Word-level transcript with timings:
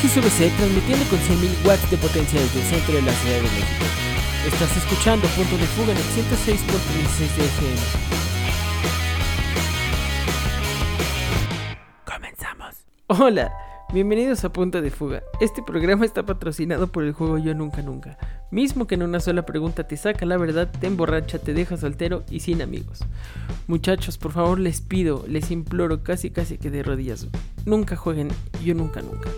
XVC 0.00 0.54
transmitiendo 0.56 1.06
con 1.06 1.18
100.000 1.18 1.66
watts 1.66 1.90
de 1.90 1.96
potencia 1.96 2.38
desde 2.38 2.60
el 2.60 2.66
centro 2.66 2.94
de 2.96 3.02
la 3.02 3.12
Ciudad 3.12 3.36
de 3.36 3.42
México. 3.42 3.84
Estás 4.46 4.76
escuchando 4.76 5.26
Punto 5.28 5.56
de 5.56 5.64
Fuga 5.64 5.92
en 5.92 5.96
el 5.96 6.04
106.16 6.04 7.36
de 7.36 7.44
FM. 7.46 7.80
Comenzamos. 12.04 12.74
Hola, 13.06 13.52
bienvenidos 13.94 14.44
a 14.44 14.52
Punto 14.52 14.82
de 14.82 14.90
Fuga. 14.90 15.22
Este 15.40 15.62
programa 15.62 16.04
está 16.04 16.26
patrocinado 16.26 16.88
por 16.88 17.04
el 17.04 17.14
juego 17.14 17.38
Yo 17.38 17.54
Nunca 17.54 17.80
Nunca, 17.80 18.18
mismo 18.50 18.86
que 18.86 18.96
en 18.96 19.02
una 19.02 19.20
sola 19.20 19.46
pregunta 19.46 19.88
te 19.88 19.96
saca 19.96 20.26
la 20.26 20.36
verdad, 20.36 20.70
te 20.78 20.88
emborracha, 20.88 21.38
te 21.38 21.54
deja 21.54 21.78
soltero 21.78 22.22
y 22.30 22.40
sin 22.40 22.60
amigos. 22.60 23.00
Muchachos, 23.66 24.18
por 24.18 24.32
favor 24.32 24.60
les 24.60 24.82
pido, 24.82 25.24
les 25.26 25.50
imploro 25.50 26.02
casi 26.02 26.30
casi 26.30 26.58
que 26.58 26.70
de 26.70 26.82
rodillas, 26.82 27.28
nunca 27.64 27.96
jueguen 27.96 28.28
Yo 28.62 28.74
Nunca 28.74 29.00
Nunca. 29.00 29.30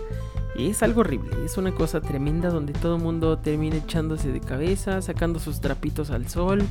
Es 0.58 0.82
algo 0.82 1.02
horrible, 1.02 1.30
es 1.44 1.56
una 1.56 1.72
cosa 1.72 2.00
tremenda 2.00 2.50
donde 2.50 2.72
todo 2.72 2.96
el 2.96 3.02
mundo 3.02 3.38
termina 3.38 3.76
echándose 3.76 4.32
de 4.32 4.40
cabeza, 4.40 5.00
sacando 5.02 5.38
sus 5.38 5.60
trapitos 5.60 6.10
al 6.10 6.28
sol. 6.28 6.62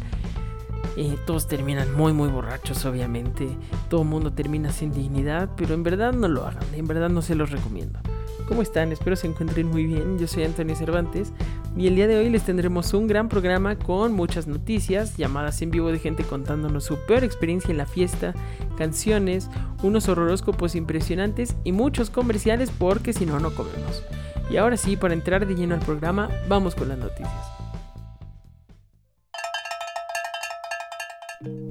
Eh, 0.98 1.16
todos 1.26 1.48
terminan 1.48 1.96
muy 1.96 2.12
muy 2.12 2.28
borrachos 2.28 2.84
obviamente, 2.86 3.48
todo 3.90 4.02
el 4.02 4.10
mundo 4.10 4.34
termina 4.34 4.74
sin 4.74 4.92
dignidad, 4.92 5.52
pero 5.56 5.74
en 5.74 5.84
verdad 5.84 6.12
no 6.12 6.28
lo 6.28 6.46
hagan, 6.46 6.66
en 6.74 6.86
verdad 6.86 7.08
no 7.10 7.22
se 7.22 7.36
los 7.36 7.50
recomiendo. 7.52 8.00
¿Cómo 8.48 8.62
están? 8.62 8.92
Espero 8.92 9.16
se 9.16 9.28
encuentren 9.28 9.68
muy 9.68 9.86
bien. 9.86 10.18
Yo 10.20 10.28
soy 10.28 10.44
Antonio 10.44 10.76
Cervantes 10.76 11.34
y 11.76 11.88
el 11.88 11.96
día 11.96 12.08
de 12.08 12.18
hoy 12.18 12.30
les 12.30 12.44
tendremos 12.44 12.94
un 12.94 13.08
gran 13.08 13.30
programa 13.30 13.76
con 13.76 14.14
muchas 14.14 14.48
noticias, 14.48 15.18
llamadas 15.18 15.62
en 15.62 15.72
vivo 15.72 15.92
de 15.92 16.00
gente 16.00 16.24
contándonos 16.24 16.86
su 16.86 16.98
peor 17.06 17.24
experiencia 17.24 17.72
en 17.72 17.78
la 17.78 17.86
fiesta, 17.86 18.34
canciones, 18.78 19.50
unos 19.84 20.08
horroróscopos 20.08 20.76
impresionantes 20.76 21.56
y 21.64 21.72
muchos 21.72 22.10
comerciales 22.10 22.72
porque 22.72 23.14
si 23.14 23.26
no, 23.26 23.40
no 23.40 23.54
comemos. 23.54 24.04
Y 24.50 24.58
ahora 24.58 24.78
sí, 24.78 24.96
para 24.96 25.14
entrar 25.14 25.46
de 25.46 25.56
lleno 25.56 25.76
al 25.76 25.82
programa, 25.82 26.30
vamos 26.48 26.76
con 26.76 26.88
las 26.88 26.98
noticias. 26.98 27.57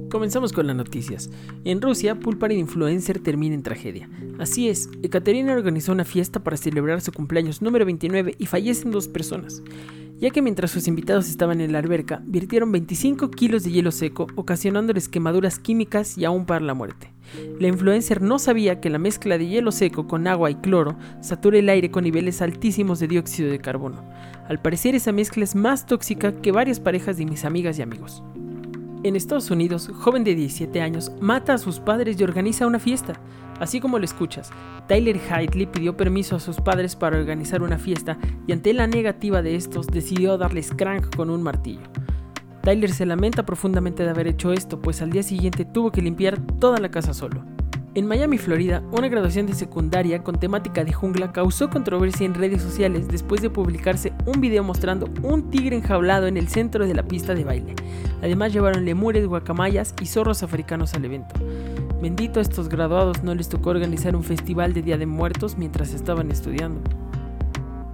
Comenzamos 0.09 0.53
con 0.53 0.67
las 0.67 0.75
noticias. 0.75 1.29
En 1.65 1.81
Rusia, 1.81 2.15
Pool 2.15 2.37
Party 2.37 2.55
Influencer 2.55 3.19
termina 3.19 3.55
en 3.55 3.63
tragedia. 3.63 4.09
Así 4.39 4.69
es, 4.69 4.89
Ekaterina 5.03 5.53
organizó 5.53 5.91
una 5.91 6.05
fiesta 6.05 6.39
para 6.39 6.55
celebrar 6.55 7.01
su 7.01 7.11
cumpleaños 7.11 7.61
número 7.61 7.85
29 7.85 8.35
y 8.37 8.45
fallecen 8.45 8.91
dos 8.91 9.09
personas, 9.09 9.61
ya 10.17 10.29
que 10.29 10.41
mientras 10.41 10.71
sus 10.71 10.87
invitados 10.87 11.29
estaban 11.29 11.59
en 11.59 11.73
la 11.73 11.79
alberca, 11.79 12.21
virtieron 12.25 12.71
25 12.71 13.31
kilos 13.31 13.65
de 13.65 13.71
hielo 13.71 13.91
seco, 13.91 14.27
ocasionándoles 14.35 15.09
quemaduras 15.09 15.59
químicas 15.59 16.17
y 16.17 16.23
aún 16.23 16.45
para 16.45 16.63
la 16.63 16.73
muerte. 16.73 17.11
La 17.59 17.67
influencer 17.67 18.21
no 18.21 18.39
sabía 18.39 18.79
que 18.79 18.89
la 18.89 18.99
mezcla 18.99 19.37
de 19.37 19.47
hielo 19.47 19.73
seco 19.73 20.07
con 20.07 20.25
agua 20.27 20.49
y 20.49 20.55
cloro 20.55 20.95
satura 21.19 21.59
el 21.59 21.67
aire 21.67 21.91
con 21.91 22.05
niveles 22.05 22.41
altísimos 22.41 22.99
de 22.99 23.09
dióxido 23.09 23.51
de 23.51 23.59
carbono. 23.59 24.09
Al 24.47 24.61
parecer 24.61 24.95
esa 24.95 25.11
mezcla 25.11 25.43
es 25.43 25.55
más 25.55 25.85
tóxica 25.85 26.31
que 26.41 26.53
varias 26.53 26.79
parejas 26.79 27.17
de 27.17 27.25
mis 27.25 27.43
amigas 27.43 27.77
y 27.77 27.81
amigos. 27.81 28.23
En 29.03 29.15
Estados 29.15 29.51
Unidos, 29.51 29.91
joven 29.93 30.23
de 30.23 30.33
17 30.33 30.81
años 30.81 31.11
mata 31.21 31.53
a 31.53 31.57
sus 31.59 31.79
padres 31.79 32.19
y 32.19 32.23
organiza 32.23 32.65
una 32.65 32.79
fiesta. 32.79 33.13
Así 33.59 33.79
como 33.79 33.99
lo 33.99 34.05
escuchas, 34.05 34.49
Tyler 34.87 35.19
Haitley 35.29 35.67
pidió 35.67 35.95
permiso 35.95 36.35
a 36.35 36.39
sus 36.39 36.57
padres 36.57 36.95
para 36.95 37.17
organizar 37.17 37.61
una 37.61 37.77
fiesta 37.77 38.17
y 38.47 38.53
ante 38.53 38.73
la 38.73 38.87
negativa 38.87 39.41
de 39.41 39.55
estos 39.55 39.87
decidió 39.87 40.37
darles 40.37 40.71
crank 40.71 41.15
con 41.15 41.29
un 41.29 41.43
martillo. 41.43 41.87
Tyler 42.63 42.91
se 42.91 43.05
lamenta 43.05 43.45
profundamente 43.45 44.03
de 44.03 44.09
haber 44.09 44.27
hecho 44.27 44.51
esto, 44.51 44.81
pues 44.81 45.01
al 45.01 45.11
día 45.11 45.23
siguiente 45.23 45.63
tuvo 45.63 45.91
que 45.91 46.01
limpiar 46.01 46.39
toda 46.59 46.79
la 46.79 46.89
casa 46.89 47.13
solo. 47.13 47.56
En 47.97 48.05
Miami, 48.05 48.37
Florida, 48.37 48.83
una 48.91 49.07
graduación 49.07 49.47
de 49.47 49.55
secundaria 49.55 50.23
con 50.23 50.39
temática 50.39 50.85
de 50.85 50.93
jungla 50.93 51.31
causó 51.31 51.71
controversia 51.71 52.27
en 52.27 52.35
redes 52.35 52.61
sociales 52.61 53.07
después 53.07 53.41
de 53.41 53.49
publicarse 53.49 54.13
un 54.27 54.39
video 54.39 54.63
mostrando 54.63 55.09
un 55.23 55.49
tigre 55.49 55.77
enjaulado 55.77 56.27
en 56.27 56.37
el 56.37 56.47
centro 56.47 56.85
de 56.85 56.93
la 56.93 57.01
pista 57.01 57.33
de 57.33 57.43
baile. 57.43 57.73
Además 58.21 58.53
llevaron 58.53 58.85
lemures, 58.85 59.25
guacamayas 59.25 59.95
y 59.99 60.05
zorros 60.05 60.43
africanos 60.43 60.93
al 60.93 61.05
evento. 61.05 61.33
Bendito 61.99 62.37
a 62.37 62.43
estos 62.43 62.69
graduados 62.69 63.23
no 63.23 63.33
les 63.33 63.49
tocó 63.49 63.71
organizar 63.71 64.15
un 64.15 64.23
festival 64.23 64.75
de 64.75 64.83
Día 64.83 64.99
de 64.99 65.07
Muertos 65.07 65.57
mientras 65.57 65.95
estaban 65.95 66.29
estudiando. 66.29 66.79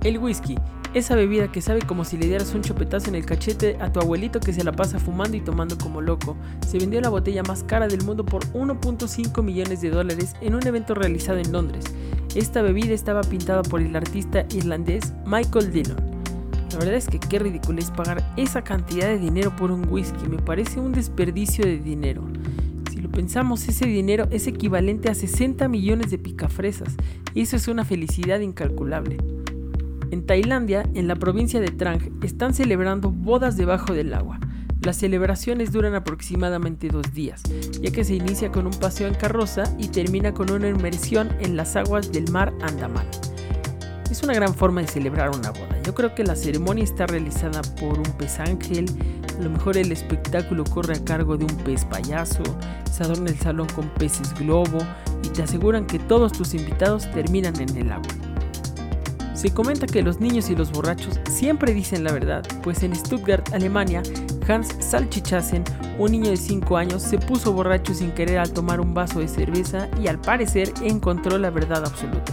El 0.03 0.17
whisky 0.17 0.57
esa 0.93 1.15
bebida 1.15 1.51
que 1.51 1.61
sabe 1.61 1.81
como 1.81 2.05
si 2.05 2.17
le 2.17 2.27
dieras 2.27 2.53
un 2.53 2.61
chopetazo 2.61 3.09
en 3.09 3.15
el 3.15 3.25
cachete 3.25 3.77
a 3.79 3.91
tu 3.91 3.99
abuelito 3.99 4.39
que 4.39 4.53
se 4.53 4.63
la 4.63 4.71
pasa 4.71 4.99
fumando 4.99 5.35
y 5.35 5.41
tomando 5.41 5.77
como 5.77 6.01
loco. 6.01 6.37
Se 6.67 6.77
vendió 6.77 7.01
la 7.01 7.09
botella 7.09 7.41
más 7.43 7.63
cara 7.63 7.87
del 7.87 8.03
mundo 8.03 8.25
por 8.25 8.45
1.5 8.53 9.41
millones 9.41 9.81
de 9.81 9.89
dólares 9.89 10.35
en 10.41 10.55
un 10.55 10.65
evento 10.65 10.93
realizado 10.93 11.39
en 11.39 11.51
Londres. 11.51 11.85
Esta 12.35 12.61
bebida 12.61 12.93
estaba 12.93 13.21
pintada 13.21 13.63
por 13.63 13.81
el 13.81 13.95
artista 13.95 14.45
irlandés 14.53 15.13
Michael 15.25 15.71
Dillon. 15.71 15.97
La 16.71 16.79
verdad 16.79 16.95
es 16.95 17.07
que 17.07 17.19
qué 17.19 17.39
ridículo 17.39 17.79
es 17.79 17.91
pagar 17.91 18.23
esa 18.37 18.63
cantidad 18.63 19.07
de 19.07 19.19
dinero 19.19 19.55
por 19.55 19.71
un 19.71 19.87
whisky, 19.87 20.27
me 20.27 20.41
parece 20.41 20.79
un 20.79 20.91
desperdicio 20.91 21.65
de 21.65 21.77
dinero. 21.77 22.23
Si 22.91 22.99
lo 22.99 23.09
pensamos, 23.09 23.67
ese 23.67 23.85
dinero 23.85 24.27
es 24.31 24.47
equivalente 24.47 25.09
a 25.09 25.15
60 25.15 25.67
millones 25.67 26.09
de 26.09 26.17
picafresas, 26.17 26.95
y 27.33 27.41
eso 27.41 27.55
es 27.55 27.67
una 27.67 27.85
felicidad 27.85 28.39
incalculable. 28.39 29.17
En 30.13 30.27
Tailandia, 30.27 30.87
en 30.93 31.07
la 31.07 31.15
provincia 31.15 31.59
de 31.59 31.69
Trang, 31.69 31.99
están 32.21 32.53
celebrando 32.53 33.09
bodas 33.09 33.57
debajo 33.57 33.95
del 33.95 34.13
agua. 34.13 34.39
Las 34.83 34.97
celebraciones 34.97 35.71
duran 35.71 35.95
aproximadamente 35.95 36.87
dos 36.89 37.15
días, 37.15 37.41
ya 37.81 37.89
que 37.89 38.03
se 38.03 38.13
inicia 38.13 38.51
con 38.51 38.67
un 38.67 38.73
paseo 38.75 39.07
en 39.07 39.15
carroza 39.15 39.63
y 39.79 39.87
termina 39.87 40.31
con 40.31 40.51
una 40.51 40.69
inmersión 40.69 41.29
en 41.39 41.57
las 41.57 41.75
aguas 41.75 42.11
del 42.11 42.29
mar 42.29 42.53
Andaman. 42.61 43.07
Es 44.11 44.21
una 44.21 44.35
gran 44.35 44.53
forma 44.53 44.81
de 44.81 44.87
celebrar 44.87 45.31
una 45.31 45.49
boda. 45.49 45.81
Yo 45.83 45.95
creo 45.95 46.13
que 46.13 46.23
la 46.23 46.35
ceremonia 46.35 46.83
está 46.83 47.07
realizada 47.07 47.63
por 47.79 47.97
un 47.97 48.15
pez 48.15 48.39
ángel, 48.39 48.85
a 49.39 49.41
lo 49.41 49.49
mejor 49.49 49.77
el 49.77 49.91
espectáculo 49.91 50.63
corre 50.63 50.95
a 50.95 51.03
cargo 51.03 51.37
de 51.37 51.45
un 51.45 51.55
pez 51.63 51.85
payaso, 51.85 52.43
se 52.91 53.03
adorna 53.03 53.31
el 53.31 53.39
salón 53.39 53.67
con 53.75 53.89
peces 53.95 54.31
globo 54.35 54.77
y 55.23 55.29
te 55.29 55.41
aseguran 55.41 55.87
que 55.87 55.97
todos 55.97 56.33
tus 56.33 56.53
invitados 56.53 57.09
terminan 57.09 57.59
en 57.59 57.75
el 57.75 57.91
agua. 57.91 58.32
Se 59.33 59.51
comenta 59.51 59.87
que 59.87 60.03
los 60.03 60.19
niños 60.19 60.49
y 60.49 60.55
los 60.55 60.71
borrachos 60.71 61.19
siempre 61.27 61.73
dicen 61.73 62.03
la 62.03 62.11
verdad, 62.11 62.43
pues 62.61 62.83
en 62.83 62.95
Stuttgart, 62.95 63.51
Alemania, 63.51 64.03
Hans 64.47 64.69
Salchichasen, 64.79 65.63
un 65.97 66.11
niño 66.11 66.29
de 66.29 66.37
5 66.37 66.77
años, 66.77 67.01
se 67.01 67.17
puso 67.17 67.51
borracho 67.51 67.93
sin 67.93 68.11
querer 68.11 68.37
al 68.37 68.53
tomar 68.53 68.79
un 68.79 68.93
vaso 68.93 69.19
de 69.19 69.27
cerveza 69.27 69.89
y 70.01 70.07
al 70.07 70.19
parecer 70.19 70.71
encontró 70.83 71.37
la 71.39 71.49
verdad 71.49 71.83
absoluta. 71.83 72.31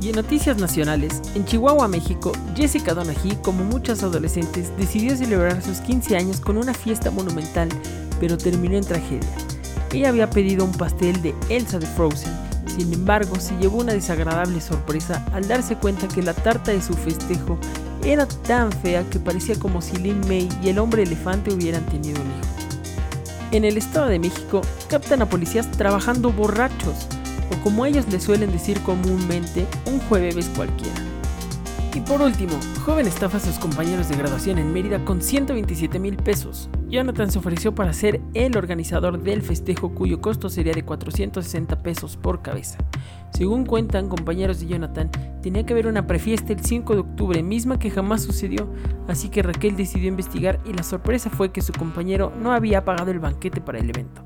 Y 0.00 0.10
en 0.10 0.16
noticias 0.16 0.58
nacionales, 0.58 1.22
en 1.34 1.46
Chihuahua, 1.46 1.88
México, 1.88 2.30
Jessica 2.54 2.94
Donaghy, 2.94 3.34
como 3.42 3.64
muchas 3.64 4.02
adolescentes, 4.02 4.76
decidió 4.76 5.16
celebrar 5.16 5.62
sus 5.62 5.78
15 5.78 6.16
años 6.16 6.40
con 6.40 6.58
una 6.58 6.74
fiesta 6.74 7.10
monumental, 7.10 7.70
pero 8.20 8.36
terminó 8.36 8.76
en 8.76 8.84
tragedia. 8.84 9.28
Ella 9.92 10.10
había 10.10 10.28
pedido 10.28 10.64
un 10.64 10.72
pastel 10.72 11.20
de 11.22 11.34
Elsa 11.48 11.78
de 11.78 11.86
Frozen 11.86 12.45
sin 12.76 12.92
embargo, 12.92 13.36
se 13.40 13.56
llevó 13.56 13.78
una 13.78 13.94
desagradable 13.94 14.60
sorpresa 14.60 15.24
al 15.32 15.48
darse 15.48 15.76
cuenta 15.76 16.08
que 16.08 16.22
la 16.22 16.34
tarta 16.34 16.72
de 16.72 16.82
su 16.82 16.92
festejo 16.92 17.58
era 18.04 18.26
tan 18.26 18.70
fea 18.70 19.02
que 19.08 19.18
parecía 19.18 19.58
como 19.58 19.80
si 19.80 19.96
Lin 19.96 20.20
May 20.28 20.46
y 20.62 20.68
el 20.68 20.78
hombre 20.78 21.04
elefante 21.04 21.54
hubieran 21.54 21.86
tenido 21.86 22.20
un 22.20 22.26
hijo. 22.26 22.56
En 23.52 23.64
el 23.64 23.78
Estado 23.78 24.08
de 24.08 24.18
México 24.18 24.60
captan 24.90 25.22
a 25.22 25.28
policías 25.28 25.70
trabajando 25.70 26.32
borrachos, 26.32 27.06
o 27.50 27.62
como 27.64 27.86
ellos 27.86 28.04
le 28.10 28.20
suelen 28.20 28.52
decir 28.52 28.78
comúnmente, 28.82 29.66
un 29.86 29.98
jueves 30.00 30.50
cualquiera. 30.54 31.05
Por 32.06 32.22
último, 32.22 32.52
joven 32.84 33.08
estafa 33.08 33.38
a 33.38 33.40
sus 33.40 33.58
compañeros 33.58 34.08
de 34.08 34.16
graduación 34.16 34.58
en 34.58 34.72
Mérida 34.72 35.04
con 35.04 35.20
127 35.20 35.98
mil 35.98 36.16
pesos. 36.16 36.70
Jonathan 36.88 37.32
se 37.32 37.40
ofreció 37.40 37.74
para 37.74 37.92
ser 37.92 38.20
el 38.32 38.56
organizador 38.56 39.20
del 39.20 39.42
festejo 39.42 39.92
cuyo 39.92 40.20
costo 40.20 40.48
sería 40.48 40.72
de 40.72 40.84
460 40.84 41.82
pesos 41.82 42.16
por 42.16 42.42
cabeza. 42.42 42.78
Según 43.32 43.66
cuentan 43.66 44.08
compañeros 44.08 44.60
de 44.60 44.68
Jonathan, 44.68 45.10
tenía 45.42 45.66
que 45.66 45.72
haber 45.72 45.88
una 45.88 46.06
prefiesta 46.06 46.52
el 46.52 46.64
5 46.64 46.94
de 46.94 47.00
octubre, 47.00 47.42
misma 47.42 47.80
que 47.80 47.90
jamás 47.90 48.22
sucedió, 48.22 48.72
así 49.08 49.28
que 49.28 49.42
Raquel 49.42 49.74
decidió 49.74 50.06
investigar 50.06 50.60
y 50.64 50.74
la 50.74 50.84
sorpresa 50.84 51.28
fue 51.28 51.50
que 51.50 51.60
su 51.60 51.72
compañero 51.72 52.32
no 52.40 52.52
había 52.52 52.84
pagado 52.84 53.10
el 53.10 53.18
banquete 53.18 53.60
para 53.60 53.80
el 53.80 53.90
evento. 53.90 54.22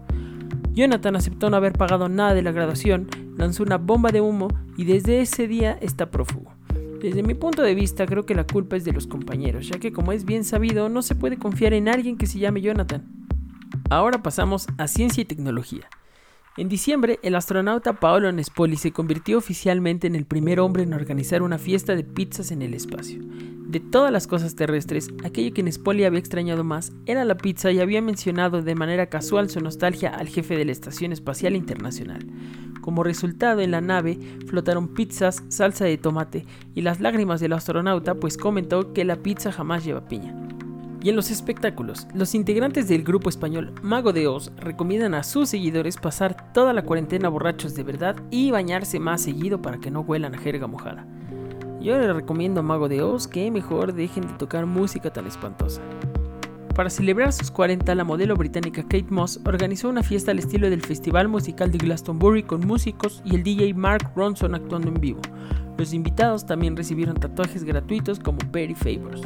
Jonathan 0.74 1.16
aceptó 1.16 1.48
no 1.48 1.56
haber 1.56 1.72
pagado 1.72 2.10
nada 2.10 2.34
de 2.34 2.42
la 2.42 2.52
graduación, 2.52 3.08
lanzó 3.38 3.62
una 3.62 3.78
bomba 3.78 4.10
de 4.10 4.20
humo 4.20 4.48
y 4.76 4.84
desde 4.84 5.22
ese 5.22 5.48
día 5.48 5.78
está 5.80 6.10
prófugo. 6.10 6.59
Desde 7.00 7.22
mi 7.22 7.32
punto 7.32 7.62
de 7.62 7.74
vista 7.74 8.04
creo 8.04 8.26
que 8.26 8.34
la 8.34 8.46
culpa 8.46 8.76
es 8.76 8.84
de 8.84 8.92
los 8.92 9.06
compañeros, 9.06 9.68
ya 9.68 9.78
que 9.78 9.90
como 9.90 10.12
es 10.12 10.26
bien 10.26 10.44
sabido 10.44 10.90
no 10.90 11.00
se 11.00 11.14
puede 11.14 11.38
confiar 11.38 11.72
en 11.72 11.88
alguien 11.88 12.18
que 12.18 12.26
se 12.26 12.38
llame 12.38 12.60
Jonathan. 12.60 13.06
Ahora 13.88 14.22
pasamos 14.22 14.66
a 14.76 14.86
ciencia 14.86 15.22
y 15.22 15.24
tecnología. 15.24 15.88
En 16.58 16.68
diciembre, 16.68 17.18
el 17.22 17.36
astronauta 17.36 17.94
Paolo 17.94 18.30
Nespoli 18.32 18.76
se 18.76 18.92
convirtió 18.92 19.38
oficialmente 19.38 20.08
en 20.08 20.14
el 20.14 20.26
primer 20.26 20.60
hombre 20.60 20.82
en 20.82 20.92
organizar 20.92 21.42
una 21.42 21.56
fiesta 21.56 21.94
de 21.94 22.04
pizzas 22.04 22.50
en 22.50 22.60
el 22.60 22.74
espacio. 22.74 23.20
De 23.22 23.80
todas 23.80 24.12
las 24.12 24.26
cosas 24.26 24.56
terrestres, 24.56 25.08
aquello 25.24 25.54
que 25.54 25.62
Nespoli 25.62 26.04
había 26.04 26.18
extrañado 26.18 26.64
más 26.64 26.92
era 27.06 27.24
la 27.24 27.36
pizza 27.36 27.70
y 27.70 27.80
había 27.80 28.02
mencionado 28.02 28.60
de 28.60 28.74
manera 28.74 29.06
casual 29.06 29.48
su 29.48 29.60
nostalgia 29.60 30.10
al 30.10 30.28
jefe 30.28 30.56
de 30.56 30.66
la 30.66 30.72
Estación 30.72 31.12
Espacial 31.12 31.56
Internacional. 31.56 32.26
Como 32.80 33.02
resultado, 33.02 33.60
en 33.60 33.70
la 33.70 33.80
nave 33.80 34.18
flotaron 34.46 34.88
pizzas, 34.88 35.42
salsa 35.48 35.84
de 35.84 35.98
tomate 35.98 36.46
y 36.74 36.82
las 36.82 37.00
lágrimas 37.00 37.40
del 37.40 37.52
astronauta, 37.52 38.14
pues 38.14 38.36
comentó 38.36 38.92
que 38.92 39.04
la 39.04 39.16
pizza 39.16 39.52
jamás 39.52 39.84
lleva 39.84 40.08
piña. 40.08 40.34
Y 41.02 41.08
en 41.08 41.16
los 41.16 41.30
espectáculos, 41.30 42.06
los 42.14 42.34
integrantes 42.34 42.86
del 42.86 43.04
grupo 43.04 43.30
español 43.30 43.72
Mago 43.82 44.12
de 44.12 44.26
Oz 44.26 44.52
recomiendan 44.58 45.14
a 45.14 45.22
sus 45.22 45.48
seguidores 45.48 45.96
pasar 45.96 46.52
toda 46.52 46.74
la 46.74 46.82
cuarentena 46.82 47.30
borrachos 47.30 47.74
de 47.74 47.84
verdad 47.84 48.16
y 48.30 48.50
bañarse 48.50 49.00
más 49.00 49.22
seguido 49.22 49.62
para 49.62 49.78
que 49.78 49.90
no 49.90 50.00
huelan 50.00 50.34
a 50.34 50.38
jerga 50.38 50.66
mojada. 50.66 51.06
Yo 51.80 51.98
les 51.98 52.14
recomiendo 52.14 52.60
a 52.60 52.62
Mago 52.62 52.90
de 52.90 53.02
Oz 53.02 53.26
que 53.26 53.50
mejor 53.50 53.94
dejen 53.94 54.26
de 54.26 54.34
tocar 54.34 54.66
música 54.66 55.10
tan 55.10 55.26
espantosa. 55.26 55.80
Para 56.74 56.88
celebrar 56.88 57.32
sus 57.32 57.50
40, 57.50 57.94
la 57.94 58.04
modelo 58.04 58.36
británica 58.36 58.82
Kate 58.82 59.06
Moss 59.10 59.40
organizó 59.44 59.88
una 59.88 60.02
fiesta 60.02 60.30
al 60.30 60.38
estilo 60.38 60.70
del 60.70 60.82
Festival 60.82 61.28
Musical 61.28 61.70
de 61.70 61.78
Glastonbury 61.78 62.44
con 62.44 62.66
músicos 62.66 63.22
y 63.24 63.34
el 63.34 63.42
DJ 63.42 63.74
Mark 63.74 64.12
Ronson 64.14 64.54
actuando 64.54 64.88
en 64.88 65.00
vivo. 65.00 65.20
Los 65.76 65.92
invitados 65.92 66.46
también 66.46 66.76
recibieron 66.76 67.16
tatuajes 67.16 67.64
gratuitos 67.64 68.20
como 68.20 68.38
Perry 68.38 68.74
Favors. 68.74 69.22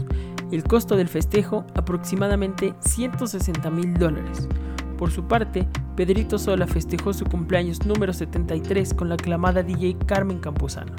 El 0.53 0.65
costo 0.65 0.97
del 0.97 1.09
festejo 1.09 1.67
aproximadamente 1.75 2.75
160 2.81 3.71
mil 3.71 3.95
dólares. 3.95 4.49
Por 4.97 5.11
su 5.11 5.27
parte, 5.27 5.69
Pedrito 5.97 6.39
Sola 6.39 6.67
festejó 6.67 7.13
su 7.13 7.25
cumpleaños 7.25 7.85
número 7.85 8.13
73 8.13 8.95
con 8.95 9.09
la 9.09 9.17
aclamada 9.17 9.63
DJ 9.63 9.97
Carmen 10.07 10.39
Campuzano. 10.39 10.93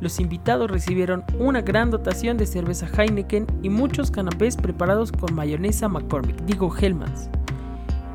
Los 0.00 0.20
invitados 0.20 0.70
recibieron 0.70 1.24
una 1.38 1.62
gran 1.62 1.90
dotación 1.90 2.36
de 2.36 2.46
cerveza 2.46 2.86
Heineken 2.86 3.46
y 3.62 3.70
muchos 3.70 4.10
canapés 4.10 4.56
preparados 4.56 5.10
con 5.10 5.34
mayonesa 5.34 5.88
McCormick, 5.88 6.44
digo 6.44 6.74
Hellmans. 6.76 7.30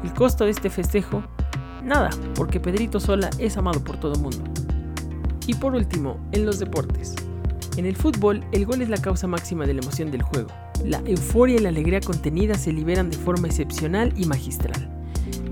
El 0.04 0.14
costo 0.14 0.46
de 0.46 0.52
este 0.52 0.70
festejo, 0.70 1.24
nada, 1.84 2.10
porque 2.36 2.60
Pedrito 2.60 3.00
Sola 3.00 3.30
es 3.40 3.58
amado 3.58 3.84
por 3.84 3.98
todo 3.98 4.14
el 4.14 4.22
mundo. 4.22 4.44
Y 5.48 5.56
por 5.56 5.74
último, 5.74 6.20
en 6.32 6.46
los 6.46 6.60
deportes. 6.60 7.16
En 7.78 7.86
el 7.86 7.96
fútbol, 7.96 8.44
el 8.52 8.66
gol 8.66 8.82
es 8.82 8.90
la 8.90 8.98
causa 8.98 9.28
máxima 9.28 9.66
de 9.66 9.74
la 9.74 9.82
emoción 9.82 10.12
del 10.12 10.22
juego. 10.22 10.50
La 10.86 11.02
euforia 11.06 11.56
y 11.56 11.60
la 11.60 11.70
alegría 11.70 12.02
contenida 12.02 12.56
se 12.56 12.74
liberan 12.74 13.10
de 13.10 13.18
forma 13.18 13.48
excepcional 13.48 14.14
y 14.18 14.26
magistral. 14.26 14.90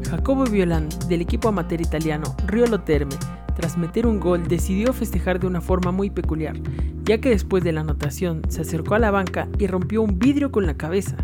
Jacobo 0.10 0.44
Violan, 0.44 0.90
del 1.08 1.22
equipo 1.22 1.50
amateur 1.50 1.82
italiano 1.82 2.36
Riolo 2.48 2.82
Terme, 2.82 3.16
tras 3.60 3.78
meter 3.78 4.08
un 4.08 4.22
gol, 4.22 4.48
decidió 4.48 4.94
festejar 4.94 5.38
de 5.38 5.46
una 5.46 5.60
forma 5.60 5.92
muy 5.92 6.10
peculiar, 6.10 6.56
ya 7.04 7.20
que 7.20 7.28
después 7.28 7.62
de 7.62 7.74
la 7.74 7.82
anotación 7.82 8.42
se 8.48 8.62
acercó 8.62 8.96
a 8.96 9.00
la 9.00 9.12
banca 9.12 9.50
y 9.58 9.68
rompió 9.68 10.02
un 10.02 10.18
vidrio 10.18 10.50
con 10.50 10.66
la 10.66 10.78
cabeza. 10.78 11.18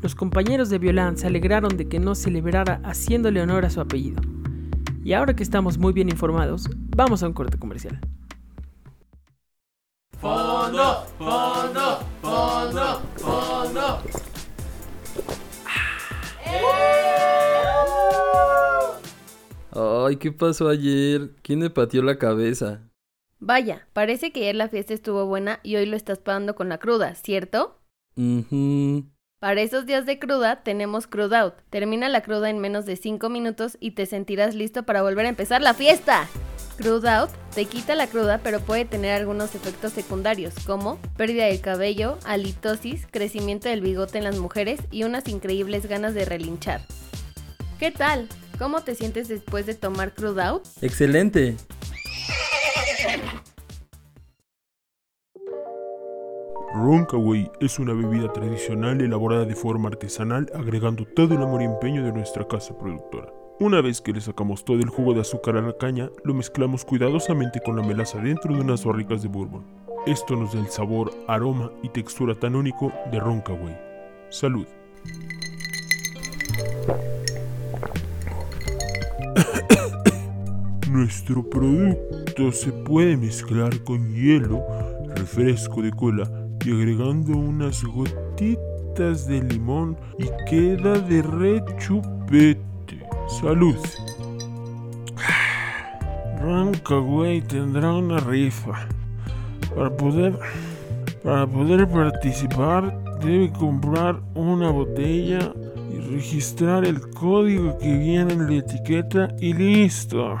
Los 0.00 0.16
compañeros 0.16 0.70
de 0.70 0.80
Violan 0.80 1.16
se 1.16 1.28
alegraron 1.28 1.76
de 1.76 1.86
que 1.86 2.00
no 2.00 2.16
celebrara 2.16 2.80
haciéndole 2.82 3.40
honor 3.40 3.64
a 3.64 3.70
su 3.70 3.80
apellido. 3.80 4.20
Y 5.04 5.12
ahora 5.12 5.36
que 5.36 5.44
estamos 5.44 5.78
muy 5.78 5.92
bien 5.92 6.08
informados, 6.08 6.68
vamos 6.96 7.22
a 7.22 7.28
un 7.28 7.32
corte 7.32 7.56
comercial. 7.58 8.00
Fondo, 10.18 11.06
fondo, 11.16 12.00
fondo, 12.20 13.02
fondo. 13.18 14.21
Ay, 20.06 20.16
¿qué 20.16 20.32
pasó 20.32 20.68
ayer? 20.68 21.30
¿Quién 21.42 21.60
me 21.60 21.70
pateó 21.70 22.02
la 22.02 22.18
cabeza? 22.18 22.80
Vaya, 23.38 23.86
parece 23.92 24.32
que 24.32 24.40
ayer 24.40 24.54
la 24.54 24.68
fiesta 24.68 24.94
estuvo 24.94 25.26
buena 25.26 25.60
y 25.62 25.76
hoy 25.76 25.86
lo 25.86 25.96
estás 25.96 26.18
pagando 26.18 26.54
con 26.54 26.68
la 26.68 26.78
cruda, 26.78 27.14
¿cierto? 27.14 27.80
Mhm. 28.16 29.10
Para 29.40 29.60
esos 29.60 29.86
días 29.86 30.06
de 30.06 30.18
cruda 30.18 30.62
tenemos 30.62 31.08
Crude 31.08 31.36
Out. 31.36 31.54
Termina 31.68 32.08
la 32.08 32.22
cruda 32.22 32.48
en 32.48 32.60
menos 32.60 32.86
de 32.86 32.96
5 32.96 33.28
minutos 33.28 33.76
y 33.80 33.92
te 33.92 34.06
sentirás 34.06 34.54
listo 34.54 34.84
para 34.84 35.02
volver 35.02 35.26
a 35.26 35.30
empezar 35.30 35.60
la 35.60 35.74
fiesta. 35.74 36.28
Crude 36.76 37.08
Out 37.10 37.30
te 37.54 37.64
quita 37.64 37.94
la 37.94 38.06
cruda 38.06 38.40
pero 38.42 38.60
puede 38.60 38.84
tener 38.84 39.12
algunos 39.12 39.54
efectos 39.54 39.92
secundarios 39.92 40.54
como 40.64 40.98
pérdida 41.16 41.46
del 41.46 41.60
cabello, 41.60 42.18
halitosis, 42.24 43.06
crecimiento 43.10 43.68
del 43.68 43.80
bigote 43.80 44.18
en 44.18 44.24
las 44.24 44.38
mujeres 44.38 44.80
y 44.92 45.02
unas 45.02 45.26
increíbles 45.28 45.86
ganas 45.86 46.14
de 46.14 46.24
relinchar. 46.24 46.82
¿Qué 47.80 47.90
tal? 47.90 48.28
¿Cómo 48.62 48.80
te 48.82 48.94
sientes 48.94 49.26
después 49.26 49.66
de 49.66 49.74
tomar 49.74 50.14
Crude 50.14 50.40
Out? 50.40 50.62
Excelente. 50.82 51.56
Roncaway 56.72 57.50
es 57.60 57.80
una 57.80 57.92
bebida 57.92 58.32
tradicional 58.32 59.00
elaborada 59.00 59.46
de 59.46 59.56
forma 59.56 59.88
artesanal 59.88 60.48
agregando 60.54 61.04
todo 61.04 61.34
el 61.34 61.42
amor 61.42 61.62
y 61.62 61.64
empeño 61.64 62.04
de 62.04 62.12
nuestra 62.12 62.46
casa 62.46 62.78
productora. 62.78 63.32
Una 63.58 63.80
vez 63.80 64.00
que 64.00 64.12
le 64.12 64.20
sacamos 64.20 64.64
todo 64.64 64.76
el 64.76 64.90
jugo 64.90 65.12
de 65.12 65.22
azúcar 65.22 65.56
a 65.56 65.62
la 65.62 65.76
caña, 65.76 66.08
lo 66.22 66.32
mezclamos 66.32 66.84
cuidadosamente 66.84 67.58
con 67.60 67.74
la 67.74 67.82
melaza 67.82 68.18
dentro 68.18 68.54
de 68.54 68.60
unas 68.60 68.84
barricas 68.84 69.22
de 69.22 69.28
bourbon. 69.28 69.66
Esto 70.06 70.36
nos 70.36 70.54
da 70.54 70.60
el 70.60 70.68
sabor, 70.68 71.12
aroma 71.26 71.72
y 71.82 71.88
textura 71.88 72.36
tan 72.36 72.54
único 72.54 72.92
de 73.10 73.18
Roncaway. 73.18 73.76
Salud. 74.30 74.68
Nuestro 80.92 81.42
producto 81.42 82.52
se 82.52 82.70
puede 82.70 83.16
mezclar 83.16 83.82
con 83.82 84.12
hielo, 84.12 84.62
refresco 85.16 85.80
de 85.80 85.90
cola 85.90 86.30
y 86.62 86.70
agregando 86.70 87.32
unas 87.32 87.82
gotitas 87.82 89.26
de 89.26 89.42
limón 89.42 89.96
y 90.18 90.26
queda 90.50 90.98
de 90.98 91.22
rechupete. 91.22 93.06
Salud. 93.40 93.74
Rancagüey 96.38 97.40
tendrá 97.40 97.94
una 97.94 98.18
rifa. 98.18 98.86
Para 99.74 99.96
poder, 99.96 100.38
para 101.24 101.46
poder 101.46 101.88
participar 101.88 103.18
debe 103.22 103.50
comprar 103.50 104.20
una 104.34 104.68
botella 104.68 105.54
y 105.90 106.00
registrar 106.14 106.84
el 106.84 107.00
código 107.12 107.78
que 107.78 107.96
viene 107.96 108.34
en 108.34 108.46
la 108.46 108.56
etiqueta 108.56 109.34
y 109.40 109.54
listo. 109.54 110.36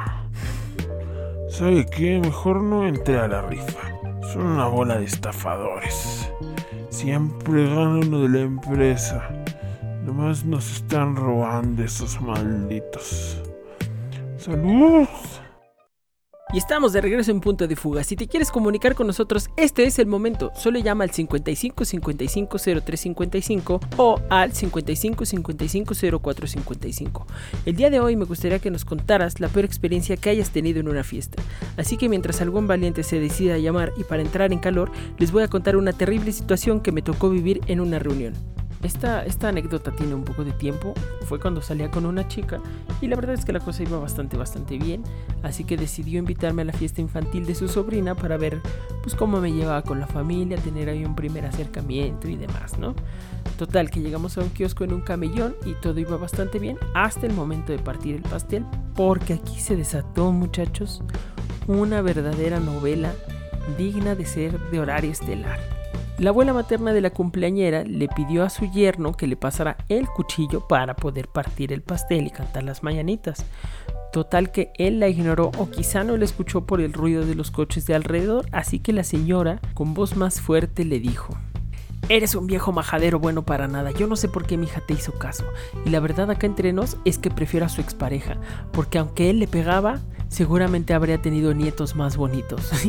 ¿Sabe 1.52 1.84
qué? 1.84 2.18
Mejor 2.18 2.62
no 2.62 2.86
entre 2.86 3.18
a 3.18 3.28
la 3.28 3.42
rifa. 3.42 3.92
Son 4.32 4.42
una 4.42 4.68
bola 4.68 4.96
de 4.96 5.04
estafadores. 5.04 6.32
Siempre 6.88 7.68
gana 7.68 7.98
uno 7.98 8.20
de 8.20 8.28
la 8.30 8.40
empresa. 8.40 9.28
Nomás 10.02 10.46
nos 10.46 10.76
están 10.76 11.14
robando 11.14 11.84
esos 11.84 12.18
malditos. 12.22 13.42
¡Salud! 14.38 15.06
Y 16.54 16.58
estamos 16.58 16.92
de 16.92 17.00
regreso 17.00 17.30
en 17.30 17.40
punto 17.40 17.66
de 17.66 17.76
fuga. 17.76 18.04
Si 18.04 18.14
te 18.14 18.28
quieres 18.28 18.50
comunicar 18.50 18.94
con 18.94 19.06
nosotros, 19.06 19.48
este 19.56 19.84
es 19.84 19.98
el 19.98 20.06
momento. 20.06 20.52
Solo 20.54 20.78
llama 20.78 21.04
al 21.04 21.10
55 21.10 21.86
55 21.86 22.58
03 22.84 23.00
55 23.00 23.80
o 23.96 24.20
al 24.28 24.52
55 24.52 25.24
55 25.24 25.94
04 26.20 26.46
55. 26.46 27.26
El 27.64 27.76
día 27.76 27.88
de 27.88 28.00
hoy 28.00 28.16
me 28.16 28.26
gustaría 28.26 28.58
que 28.58 28.70
nos 28.70 28.84
contaras 28.84 29.40
la 29.40 29.48
peor 29.48 29.64
experiencia 29.64 30.18
que 30.18 30.28
hayas 30.28 30.50
tenido 30.50 30.78
en 30.78 30.88
una 30.88 31.04
fiesta. 31.04 31.42
Así 31.78 31.96
que 31.96 32.10
mientras 32.10 32.42
algún 32.42 32.66
valiente 32.66 33.02
se 33.02 33.18
decida 33.18 33.54
a 33.54 33.58
llamar 33.58 33.94
y 33.96 34.04
para 34.04 34.20
entrar 34.20 34.52
en 34.52 34.58
calor, 34.58 34.92
les 35.16 35.32
voy 35.32 35.44
a 35.44 35.48
contar 35.48 35.76
una 35.76 35.94
terrible 35.94 36.32
situación 36.32 36.82
que 36.82 36.92
me 36.92 37.00
tocó 37.00 37.30
vivir 37.30 37.62
en 37.66 37.80
una 37.80 37.98
reunión. 37.98 38.34
Esta, 38.82 39.48
anécdota 39.48 39.92
tiene 39.92 40.14
un 40.14 40.24
poco 40.24 40.44
de 40.44 40.52
tiempo. 40.52 40.94
Fue 41.26 41.38
cuando 41.38 41.62
salía 41.62 41.90
con 41.90 42.04
una 42.04 42.26
chica 42.26 42.60
y 43.00 43.06
la 43.06 43.16
verdad 43.16 43.34
es 43.34 43.44
que 43.44 43.52
la 43.52 43.60
cosa 43.60 43.82
iba 43.82 43.98
bastante, 43.98 44.36
bastante 44.36 44.76
bien. 44.76 45.04
Así 45.42 45.64
que 45.64 45.76
decidió 45.76 46.18
invitarme 46.18 46.62
a 46.62 46.64
la 46.64 46.72
fiesta 46.72 47.00
infantil 47.00 47.46
de 47.46 47.54
su 47.54 47.68
sobrina 47.68 48.14
para 48.14 48.36
ver 48.36 48.60
pues 49.02 49.14
cómo 49.14 49.40
me 49.40 49.52
llevaba 49.52 49.82
con 49.82 50.00
la 50.00 50.06
familia, 50.06 50.56
tener 50.58 50.88
ahí 50.88 51.04
un 51.04 51.14
primer 51.14 51.46
acercamiento 51.46 52.28
y 52.28 52.36
demás, 52.36 52.78
¿no? 52.78 52.94
Total, 53.56 53.90
que 53.90 54.00
llegamos 54.00 54.38
a 54.38 54.42
un 54.42 54.50
kiosco 54.50 54.84
en 54.84 54.92
un 54.92 55.00
camellón 55.00 55.54
y 55.64 55.74
todo 55.74 55.98
iba 56.00 56.16
bastante 56.16 56.58
bien 56.58 56.78
hasta 56.94 57.26
el 57.26 57.32
momento 57.32 57.72
de 57.72 57.78
partir 57.78 58.16
el 58.16 58.22
pastel. 58.22 58.64
Porque 58.94 59.34
aquí 59.34 59.60
se 59.60 59.76
desató, 59.76 60.32
muchachos, 60.32 61.02
una 61.66 62.02
verdadera 62.02 62.60
novela 62.60 63.12
digna 63.78 64.14
de 64.14 64.26
ser 64.26 64.58
de 64.70 64.80
horario 64.80 65.10
estelar. 65.10 65.81
La 66.22 66.30
abuela 66.30 66.52
materna 66.52 66.92
de 66.92 67.00
la 67.00 67.10
cumpleañera 67.10 67.82
le 67.82 68.06
pidió 68.06 68.44
a 68.44 68.48
su 68.48 68.70
yerno 68.70 69.16
que 69.16 69.26
le 69.26 69.34
pasara 69.34 69.76
el 69.88 70.06
cuchillo 70.06 70.68
para 70.68 70.94
poder 70.94 71.26
partir 71.26 71.72
el 71.72 71.82
pastel 71.82 72.28
y 72.28 72.30
cantar 72.30 72.62
las 72.62 72.84
mañanitas. 72.84 73.44
Total 74.12 74.52
que 74.52 74.70
él 74.78 75.00
la 75.00 75.08
ignoró 75.08 75.50
o 75.58 75.68
quizá 75.68 76.04
no 76.04 76.16
la 76.16 76.24
escuchó 76.24 76.64
por 76.64 76.80
el 76.80 76.92
ruido 76.92 77.26
de 77.26 77.34
los 77.34 77.50
coches 77.50 77.86
de 77.86 77.96
alrededor, 77.96 78.46
así 78.52 78.78
que 78.78 78.92
la 78.92 79.02
señora, 79.02 79.60
con 79.74 79.94
voz 79.94 80.14
más 80.14 80.40
fuerte, 80.40 80.84
le 80.84 81.00
dijo, 81.00 81.36
Eres 82.08 82.36
un 82.36 82.46
viejo 82.46 82.70
majadero 82.70 83.18
bueno 83.18 83.42
para 83.42 83.66
nada. 83.66 83.90
Yo 83.90 84.06
no 84.06 84.14
sé 84.14 84.28
por 84.28 84.46
qué 84.46 84.56
mi 84.56 84.66
hija 84.66 84.80
te 84.86 84.94
hizo 84.94 85.18
caso. 85.18 85.44
Y 85.84 85.90
la 85.90 85.98
verdad 85.98 86.30
acá 86.30 86.46
entre 86.46 86.72
nos 86.72 86.98
es 87.04 87.18
que 87.18 87.32
prefiero 87.32 87.66
a 87.66 87.68
su 87.68 87.80
expareja. 87.80 88.36
Porque 88.70 88.98
aunque 88.98 89.28
él 89.28 89.40
le 89.40 89.48
pegaba, 89.48 89.98
seguramente 90.28 90.94
habría 90.94 91.20
tenido 91.20 91.52
nietos 91.52 91.96
más 91.96 92.16
bonitos. 92.16 92.70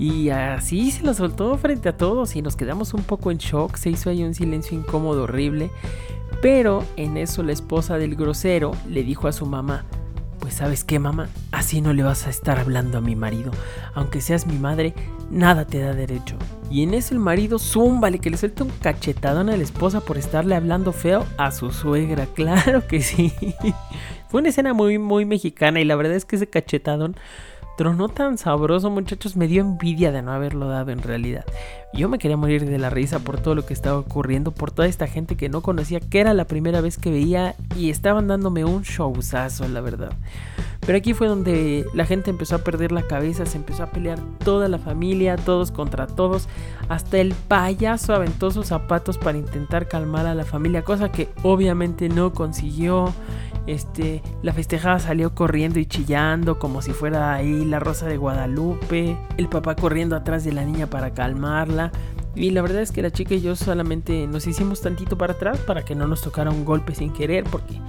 Y 0.00 0.30
así 0.30 0.90
se 0.90 1.04
lo 1.04 1.12
soltó 1.12 1.58
frente 1.58 1.90
a 1.90 1.96
todos 1.98 2.34
y 2.34 2.40
nos 2.40 2.56
quedamos 2.56 2.94
un 2.94 3.02
poco 3.02 3.30
en 3.30 3.36
shock, 3.36 3.76
se 3.76 3.90
hizo 3.90 4.08
ahí 4.08 4.24
un 4.24 4.32
silencio 4.32 4.74
incómodo 4.74 5.24
horrible, 5.24 5.70
pero 6.40 6.82
en 6.96 7.18
eso 7.18 7.42
la 7.42 7.52
esposa 7.52 7.98
del 7.98 8.16
grosero 8.16 8.72
le 8.88 9.02
dijo 9.02 9.28
a 9.28 9.32
su 9.32 9.44
mamá, 9.44 9.84
Pues 10.38 10.54
sabes 10.54 10.84
qué, 10.84 10.98
mamá, 10.98 11.28
así 11.52 11.82
no 11.82 11.92
le 11.92 12.02
vas 12.02 12.26
a 12.26 12.30
estar 12.30 12.58
hablando 12.58 12.96
a 12.96 13.02
mi 13.02 13.14
marido. 13.14 13.50
Aunque 13.92 14.22
seas 14.22 14.46
mi 14.46 14.56
madre, 14.58 14.94
nada 15.30 15.66
te 15.66 15.80
da 15.80 15.92
derecho. 15.92 16.36
Y 16.70 16.82
en 16.82 16.94
eso 16.94 17.12
el 17.12 17.20
marido 17.20 17.58
zúmbale 17.58 18.20
que 18.20 18.30
le 18.30 18.38
suelta 18.38 18.64
un 18.64 18.70
cachetadón 18.70 19.50
a 19.50 19.56
la 19.58 19.62
esposa 19.62 20.00
por 20.00 20.16
estarle 20.16 20.54
hablando 20.54 20.94
feo 20.94 21.26
a 21.36 21.50
su 21.50 21.72
suegra. 21.72 22.26
Claro 22.34 22.86
que 22.86 23.02
sí. 23.02 23.34
Fue 24.28 24.40
una 24.40 24.48
escena 24.48 24.72
muy, 24.72 24.96
muy 24.98 25.26
mexicana 25.26 25.78
y 25.78 25.84
la 25.84 25.96
verdad 25.96 26.14
es 26.14 26.24
que 26.24 26.36
ese 26.36 26.48
cachetadón 26.48 27.16
tronó 27.80 28.10
tan 28.10 28.36
sabroso, 28.36 28.90
muchachos, 28.90 29.36
me 29.36 29.48
dio 29.48 29.62
envidia 29.62 30.12
de 30.12 30.20
no 30.20 30.32
haberlo 30.32 30.68
dado 30.68 30.90
en 30.90 31.02
realidad. 31.02 31.46
Yo 31.94 32.10
me 32.10 32.18
quería 32.18 32.36
morir 32.36 32.66
de 32.66 32.76
la 32.76 32.90
risa 32.90 33.20
por 33.20 33.40
todo 33.40 33.54
lo 33.54 33.64
que 33.64 33.72
estaba 33.72 33.96
ocurriendo, 33.96 34.50
por 34.50 34.70
toda 34.70 34.86
esta 34.86 35.06
gente 35.06 35.34
que 35.34 35.48
no 35.48 35.62
conocía, 35.62 35.98
que 35.98 36.20
era 36.20 36.34
la 36.34 36.44
primera 36.44 36.82
vez 36.82 36.98
que 36.98 37.10
veía 37.10 37.54
y 37.74 37.88
estaban 37.88 38.28
dándome 38.28 38.66
un 38.66 38.82
showzazo, 38.82 39.66
la 39.66 39.80
verdad. 39.80 40.12
Pero 40.80 40.98
aquí 40.98 41.14
fue 41.14 41.26
donde 41.26 41.86
la 41.94 42.04
gente 42.04 42.28
empezó 42.28 42.56
a 42.56 42.58
perder 42.58 42.92
la 42.92 43.00
cabeza, 43.00 43.46
se 43.46 43.56
empezó 43.56 43.84
a 43.84 43.90
pelear 43.90 44.18
toda 44.44 44.68
la 44.68 44.78
familia, 44.78 45.36
todos 45.36 45.70
contra 45.70 46.06
todos, 46.06 46.48
hasta 46.90 47.16
el 47.16 47.32
payaso 47.32 48.14
aventó 48.14 48.50
sus 48.50 48.66
zapatos 48.66 49.16
para 49.16 49.38
intentar 49.38 49.88
calmar 49.88 50.26
a 50.26 50.34
la 50.34 50.44
familia, 50.44 50.82
cosa 50.82 51.10
que 51.10 51.30
obviamente 51.42 52.10
no 52.10 52.34
consiguió. 52.34 53.14
Este, 53.66 54.22
la 54.42 54.52
festejada 54.52 54.98
salió 54.98 55.34
corriendo 55.34 55.78
y 55.78 55.86
chillando 55.86 56.58
como 56.58 56.82
si 56.82 56.92
fuera 56.92 57.34
ahí 57.34 57.64
la 57.64 57.78
rosa 57.78 58.06
de 58.06 58.16
Guadalupe, 58.16 59.16
el 59.36 59.48
papá 59.48 59.76
corriendo 59.76 60.16
atrás 60.16 60.44
de 60.44 60.52
la 60.52 60.64
niña 60.64 60.88
para 60.88 61.12
calmarla. 61.12 61.92
Y 62.34 62.50
la 62.50 62.62
verdad 62.62 62.82
es 62.82 62.92
que 62.92 63.02
la 63.02 63.10
chica 63.10 63.34
y 63.34 63.40
yo 63.40 63.56
solamente 63.56 64.26
nos 64.26 64.46
hicimos 64.46 64.80
tantito 64.80 65.18
para 65.18 65.34
atrás 65.34 65.58
para 65.58 65.84
que 65.84 65.94
no 65.94 66.06
nos 66.06 66.22
tocara 66.22 66.50
un 66.50 66.64
golpe 66.64 66.94
sin 66.94 67.12
querer, 67.12 67.44
porque 67.44 67.80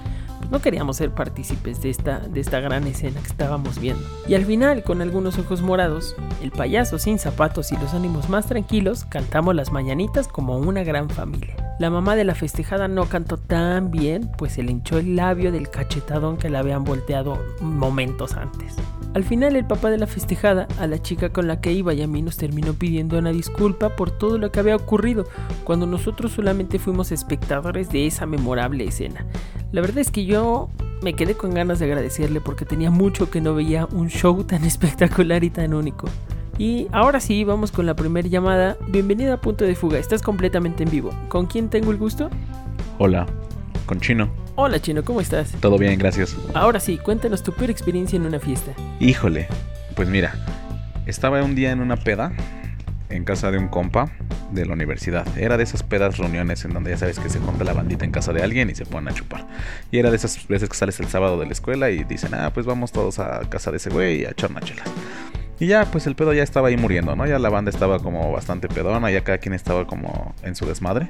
no 0.52 0.60
queríamos 0.60 0.98
ser 0.98 1.12
partícipes 1.12 1.80
de 1.80 1.88
esta, 1.88 2.20
de 2.20 2.40
esta 2.40 2.60
gran 2.60 2.86
escena 2.86 3.20
que 3.20 3.26
estábamos 3.26 3.80
viendo. 3.80 4.04
Y 4.28 4.34
al 4.34 4.44
final, 4.44 4.82
con 4.82 5.00
algunos 5.00 5.38
ojos 5.38 5.62
morados, 5.62 6.14
el 6.42 6.50
payaso 6.50 6.98
sin 6.98 7.18
zapatos 7.18 7.72
y 7.72 7.76
los 7.78 7.94
ánimos 7.94 8.28
más 8.28 8.46
tranquilos, 8.46 9.06
cantamos 9.06 9.54
las 9.54 9.72
mañanitas 9.72 10.28
como 10.28 10.58
una 10.58 10.84
gran 10.84 11.08
familia. 11.08 11.56
La 11.78 11.88
mamá 11.88 12.16
de 12.16 12.24
la 12.24 12.34
festejada 12.34 12.86
no 12.86 13.06
cantó 13.06 13.38
tan 13.38 13.90
bien, 13.90 14.30
pues 14.36 14.52
se 14.52 14.62
le 14.62 14.72
hinchó 14.72 14.98
el 14.98 15.16
labio 15.16 15.50
del 15.52 15.70
cachetadón 15.70 16.36
que 16.36 16.50
le 16.50 16.58
habían 16.58 16.84
volteado 16.84 17.38
momentos 17.62 18.34
antes. 18.34 18.76
Al 19.14 19.24
final 19.24 19.56
el 19.56 19.66
papá 19.66 19.90
de 19.90 19.98
la 19.98 20.06
festejada, 20.06 20.68
a 20.78 20.86
la 20.86 21.00
chica 21.00 21.30
con 21.30 21.46
la 21.46 21.60
que 21.60 21.72
iba 21.72 21.92
y 21.92 22.02
a 22.02 22.06
mí 22.06 22.22
nos 22.22 22.36
terminó 22.36 22.74
pidiendo 22.74 23.18
una 23.18 23.30
disculpa 23.30 23.96
por 23.96 24.10
todo 24.10 24.38
lo 24.38 24.52
que 24.52 24.60
había 24.60 24.76
ocurrido, 24.76 25.24
cuando 25.64 25.86
nosotros 25.86 26.32
solamente 26.32 26.78
fuimos 26.78 27.10
espectadores 27.10 27.90
de 27.90 28.06
esa 28.06 28.26
memorable 28.26 28.84
escena. 28.84 29.26
La 29.72 29.80
verdad 29.80 29.98
es 29.98 30.10
que 30.10 30.26
yo 30.26 30.41
me 31.02 31.14
quedé 31.14 31.34
con 31.34 31.52
ganas 31.52 31.78
de 31.78 31.86
agradecerle 31.86 32.40
porque 32.40 32.64
tenía 32.64 32.90
mucho 32.90 33.30
que 33.30 33.40
no 33.40 33.54
veía 33.54 33.86
un 33.86 34.08
show 34.08 34.44
tan 34.44 34.64
espectacular 34.72 35.44
y 35.44 35.50
tan 35.50 35.74
único. 35.74 36.08
Y 36.58 36.86
ahora 36.92 37.18
sí, 37.20 37.44
vamos 37.44 37.72
con 37.72 37.86
la 37.86 37.94
primera 37.94 38.28
llamada. 38.28 38.76
Bienvenida 38.88 39.34
a 39.34 39.40
Punto 39.40 39.64
de 39.64 39.74
Fuga, 39.74 39.98
estás 39.98 40.22
completamente 40.22 40.82
en 40.84 40.90
vivo. 40.90 41.10
¿Con 41.28 41.46
quién 41.46 41.68
tengo 41.68 41.90
el 41.90 41.96
gusto? 41.96 42.30
Hola, 42.98 43.26
con 43.86 44.00
Chino. 44.00 44.30
Hola 44.54 44.80
Chino, 44.80 45.02
¿cómo 45.02 45.20
estás? 45.20 45.52
Todo 45.60 45.78
bien, 45.78 45.98
gracias. 45.98 46.36
Ahora 46.54 46.78
sí, 46.78 46.98
cuéntanos 46.98 47.42
tu 47.42 47.52
peor 47.52 47.70
experiencia 47.70 48.16
en 48.16 48.26
una 48.26 48.38
fiesta. 48.38 48.72
Híjole, 49.00 49.48
pues 49.96 50.08
mira, 50.08 50.34
estaba 51.06 51.42
un 51.42 51.54
día 51.54 51.72
en 51.72 51.80
una 51.80 51.96
peda 51.96 52.32
en 53.08 53.24
casa 53.24 53.50
de 53.50 53.58
un 53.58 53.68
compa 53.68 54.12
de 54.52 54.66
la 54.66 54.74
universidad. 54.74 55.26
Era 55.36 55.56
de 55.56 55.64
esas 55.64 55.82
pedas 55.82 56.18
reuniones 56.18 56.64
en 56.64 56.72
donde 56.72 56.90
ya 56.90 56.98
sabes 56.98 57.18
que 57.18 57.28
se 57.28 57.40
junta 57.40 57.64
la 57.64 57.72
bandita 57.72 58.04
en 58.04 58.12
casa 58.12 58.32
de 58.32 58.42
alguien 58.42 58.70
y 58.70 58.74
se 58.74 58.86
ponen 58.86 59.08
a 59.08 59.14
chupar. 59.14 59.46
Y 59.90 59.98
era 59.98 60.10
de 60.10 60.16
esas 60.16 60.46
veces 60.46 60.68
que 60.68 60.76
sales 60.76 61.00
el 61.00 61.08
sábado 61.08 61.38
de 61.38 61.46
la 61.46 61.52
escuela 61.52 61.90
y 61.90 62.04
dicen, 62.04 62.34
ah, 62.34 62.50
pues 62.52 62.66
vamos 62.66 62.92
todos 62.92 63.18
a 63.18 63.40
casa 63.48 63.70
de 63.70 63.78
ese 63.78 63.90
güey 63.90 64.22
y 64.22 64.24
a 64.24 64.30
echar. 64.30 64.52
Y 65.62 65.68
ya, 65.68 65.84
pues 65.84 66.08
el 66.08 66.16
pedo 66.16 66.32
ya 66.32 66.42
estaba 66.42 66.66
ahí 66.66 66.76
muriendo, 66.76 67.14
¿no? 67.14 67.24
Ya 67.24 67.38
la 67.38 67.48
banda 67.48 67.70
estaba 67.70 68.00
como 68.00 68.32
bastante 68.32 68.66
pedona, 68.66 69.12
ya 69.12 69.22
cada 69.22 69.38
quien 69.38 69.54
estaba 69.54 69.86
como 69.86 70.34
en 70.42 70.56
su 70.56 70.66
desmadre. 70.66 71.06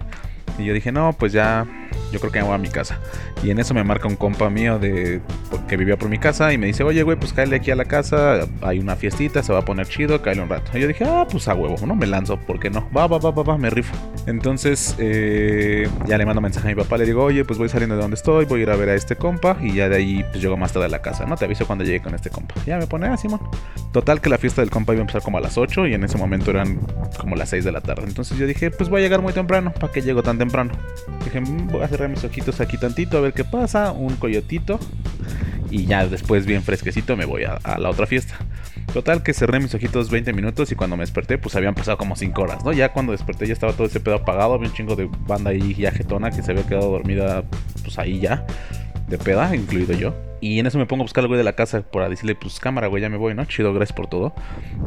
Y 0.58 0.66
yo 0.66 0.74
dije, 0.74 0.92
no, 0.92 1.14
pues 1.14 1.32
ya, 1.32 1.66
yo 2.12 2.20
creo 2.20 2.30
que 2.30 2.40
me 2.40 2.44
voy 2.44 2.54
a 2.56 2.58
mi 2.58 2.68
casa. 2.68 2.98
Y 3.42 3.50
en 3.50 3.58
eso 3.58 3.72
me 3.72 3.82
marca 3.82 4.08
un 4.08 4.16
compa 4.16 4.50
mío 4.50 4.78
de 4.78 5.22
que 5.68 5.78
vivía 5.78 5.96
por 5.96 6.10
mi 6.10 6.18
casa 6.18 6.52
y 6.52 6.58
me 6.58 6.66
dice, 6.66 6.84
oye, 6.84 7.02
güey, 7.02 7.18
pues 7.18 7.32
cállate 7.32 7.56
aquí 7.56 7.70
a 7.70 7.76
la 7.76 7.86
casa, 7.86 8.46
hay 8.60 8.78
una 8.78 8.94
fiestita, 8.94 9.42
se 9.42 9.54
va 9.54 9.60
a 9.60 9.64
poner 9.64 9.86
chido, 9.86 10.20
cállate 10.20 10.42
un 10.42 10.50
rato. 10.50 10.76
Y 10.76 10.82
yo 10.82 10.86
dije, 10.86 11.06
ah, 11.06 11.26
pues 11.30 11.48
a 11.48 11.54
huevo, 11.54 11.76
no 11.86 11.94
me 11.94 12.06
lanzo, 12.06 12.38
¿por 12.38 12.60
qué 12.60 12.68
no? 12.68 12.86
Va, 12.94 13.06
va, 13.06 13.16
va, 13.16 13.30
va, 13.30 13.42
va, 13.42 13.56
me 13.56 13.70
rifo. 13.70 13.96
Entonces, 14.26 14.96
eh, 14.98 15.88
ya 16.06 16.18
le 16.18 16.26
mando 16.26 16.42
mensaje 16.42 16.68
a 16.68 16.74
mi 16.74 16.76
papá, 16.76 16.98
le 16.98 17.06
digo, 17.06 17.24
oye, 17.24 17.46
pues 17.46 17.58
voy 17.58 17.70
saliendo 17.70 17.96
de 17.96 18.02
donde 18.02 18.16
estoy, 18.16 18.44
voy 18.44 18.60
a 18.60 18.62
ir 18.64 18.70
a 18.70 18.76
ver 18.76 18.90
a 18.90 18.94
este 18.94 19.16
compa 19.16 19.56
y 19.62 19.72
ya 19.72 19.88
de 19.88 19.96
ahí, 19.96 20.22
pues 20.30 20.42
llego 20.42 20.58
más 20.58 20.74
tarde 20.74 20.88
a 20.88 20.90
la 20.90 21.00
casa, 21.00 21.24
¿no? 21.24 21.38
Te 21.38 21.46
aviso 21.46 21.66
cuando 21.66 21.86
llegue 21.86 22.02
con 22.02 22.14
este 22.14 22.28
compa. 22.28 22.54
Ya 22.66 22.76
me 22.76 22.86
pone, 22.86 23.06
ah, 23.06 23.16
Simón. 23.16 23.40
Total 23.92 24.22
que 24.22 24.30
la 24.30 24.38
fiesta 24.38 24.62
del 24.62 24.70
compa 24.70 24.94
iba 24.94 25.00
a 25.00 25.02
empezar 25.02 25.22
como 25.22 25.36
a 25.36 25.40
las 25.40 25.58
8 25.58 25.86
y 25.86 25.94
en 25.94 26.02
ese 26.02 26.16
momento 26.16 26.50
eran 26.50 26.80
como 27.18 27.36
las 27.36 27.50
6 27.50 27.64
de 27.64 27.72
la 27.72 27.82
tarde. 27.82 28.04
Entonces 28.06 28.38
yo 28.38 28.46
dije, 28.46 28.70
pues 28.70 28.88
voy 28.88 29.00
a 29.00 29.04
llegar 29.04 29.20
muy 29.20 29.34
temprano, 29.34 29.72
¿para 29.72 29.92
qué 29.92 30.00
llego 30.00 30.22
tan 30.22 30.38
temprano? 30.38 30.72
Dije, 31.24 31.40
"Mm, 31.40 31.68
voy 31.68 31.82
a 31.82 31.88
cerrar 31.88 32.08
mis 32.08 32.24
ojitos 32.24 32.60
aquí 32.60 32.78
tantito 32.78 33.18
a 33.18 33.20
ver 33.20 33.34
qué 33.34 33.44
pasa, 33.44 33.92
un 33.92 34.16
coyotito 34.16 34.80
y 35.70 35.86
ya 35.86 36.06
después 36.06 36.46
bien 36.46 36.62
fresquecito 36.62 37.16
me 37.16 37.26
voy 37.26 37.44
a, 37.44 37.58
la 37.78 37.90
otra 37.90 38.06
fiesta. 38.06 38.36
Total 38.94 39.22
que 39.22 39.34
cerré 39.34 39.60
mis 39.60 39.74
ojitos 39.74 40.10
20 40.10 40.32
minutos 40.32 40.72
y 40.72 40.74
cuando 40.74 40.96
me 40.96 41.02
desperté 41.02 41.36
pues 41.38 41.54
habían 41.56 41.74
pasado 41.74 41.98
como 41.98 42.16
5 42.16 42.42
horas, 42.42 42.64
¿no? 42.64 42.72
Ya 42.72 42.92
cuando 42.92 43.12
desperté 43.12 43.46
ya 43.46 43.52
estaba 43.52 43.72
todo 43.74 43.86
ese 43.86 44.00
pedo 44.00 44.16
apagado, 44.16 44.54
había 44.54 44.68
un 44.68 44.74
chingo 44.74 44.96
de 44.96 45.08
banda 45.26 45.50
ahí 45.50 45.74
ya 45.74 45.90
jetona 45.90 46.30
que 46.30 46.42
se 46.42 46.52
había 46.52 46.66
quedado 46.66 46.90
dormida 46.90 47.44
pues 47.82 47.98
ahí 47.98 48.20
ya, 48.20 48.46
de 49.08 49.18
peda, 49.18 49.54
incluido 49.54 49.94
yo. 49.94 50.31
Y 50.42 50.58
en 50.58 50.66
eso 50.66 50.76
me 50.76 50.86
pongo 50.86 51.02
a 51.02 51.04
buscar 51.04 51.22
al 51.22 51.28
güey 51.28 51.38
de 51.38 51.44
la 51.44 51.52
casa 51.52 51.82
para 51.82 52.08
decirle, 52.08 52.34
pues 52.34 52.58
cámara, 52.58 52.88
güey, 52.88 53.00
ya 53.00 53.08
me 53.08 53.16
voy, 53.16 53.32
¿no? 53.32 53.44
Chido, 53.44 53.72
gracias 53.72 53.94
por 53.94 54.08
todo. 54.08 54.34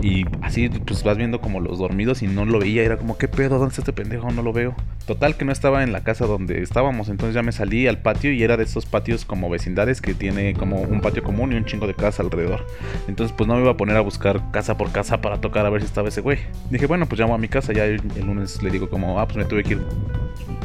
Y 0.02 0.26
así, 0.42 0.68
pues 0.68 1.02
vas 1.02 1.16
viendo 1.16 1.40
como 1.40 1.62
los 1.62 1.80
dormidos 1.80 2.22
y 2.24 2.28
no 2.28 2.44
lo 2.44 2.60
veía. 2.60 2.84
Era 2.84 2.98
como, 2.98 3.18
¿qué 3.18 3.30
pedo? 3.30 3.58
¿Dónde 3.58 3.70
está 3.70 3.80
este 3.80 3.94
pendejo? 3.94 4.30
No 4.32 4.44
lo 4.44 4.52
veo. 4.52 4.76
Total 5.08 5.38
que 5.38 5.46
no 5.46 5.54
estaba 5.54 5.84
en 5.84 5.94
la 5.94 6.04
casa 6.04 6.26
donde 6.26 6.62
estábamos. 6.62 7.08
Entonces 7.08 7.36
ya 7.36 7.42
me 7.42 7.54
salí 7.54 7.88
al 7.88 8.00
patio 8.00 8.34
y 8.34 8.44
era 8.44 8.58
de 8.58 8.66
esos 8.66 8.86
patios 8.86 9.24
como 9.24 9.50
vecindades 9.50 10.02
que 10.02 10.14
tiene 10.14 10.56
como 10.56 10.82
un 10.82 11.00
patio 11.00 11.24
común 11.24 11.54
y 11.54 11.56
un 11.56 11.64
chingo 11.64 11.88
de 11.88 11.94
casa 11.94 12.22
alrededor. 12.22 12.68
Entonces, 13.08 13.34
pues 13.38 13.48
no 13.48 13.56
me 13.56 13.62
iba 13.62 13.72
a 13.72 13.78
poner 13.78 13.96
a 13.96 14.02
buscar 14.02 14.52
casa 14.52 14.78
por 14.78 14.92
casa 14.92 15.22
para 15.22 15.40
tocar 15.40 15.66
a 15.66 15.70
ver 15.70 15.80
si 15.80 15.88
estaba 15.88 16.10
ese 16.10 16.20
güey. 16.20 16.40
Dije, 16.70 16.86
bueno, 16.86 17.06
pues 17.06 17.18
llamo 17.22 17.34
a 17.34 17.38
mi 17.38 17.48
casa. 17.48 17.72
Ya 17.72 17.86
el, 17.86 18.02
el 18.18 18.26
lunes 18.26 18.62
le 18.62 18.72
digo 18.72 18.90
como, 18.90 19.22
ah, 19.22 19.26
pues 19.26 19.38
me 19.38 19.46
tuve 19.46 19.64
que 19.64 19.76
ir 19.76 19.82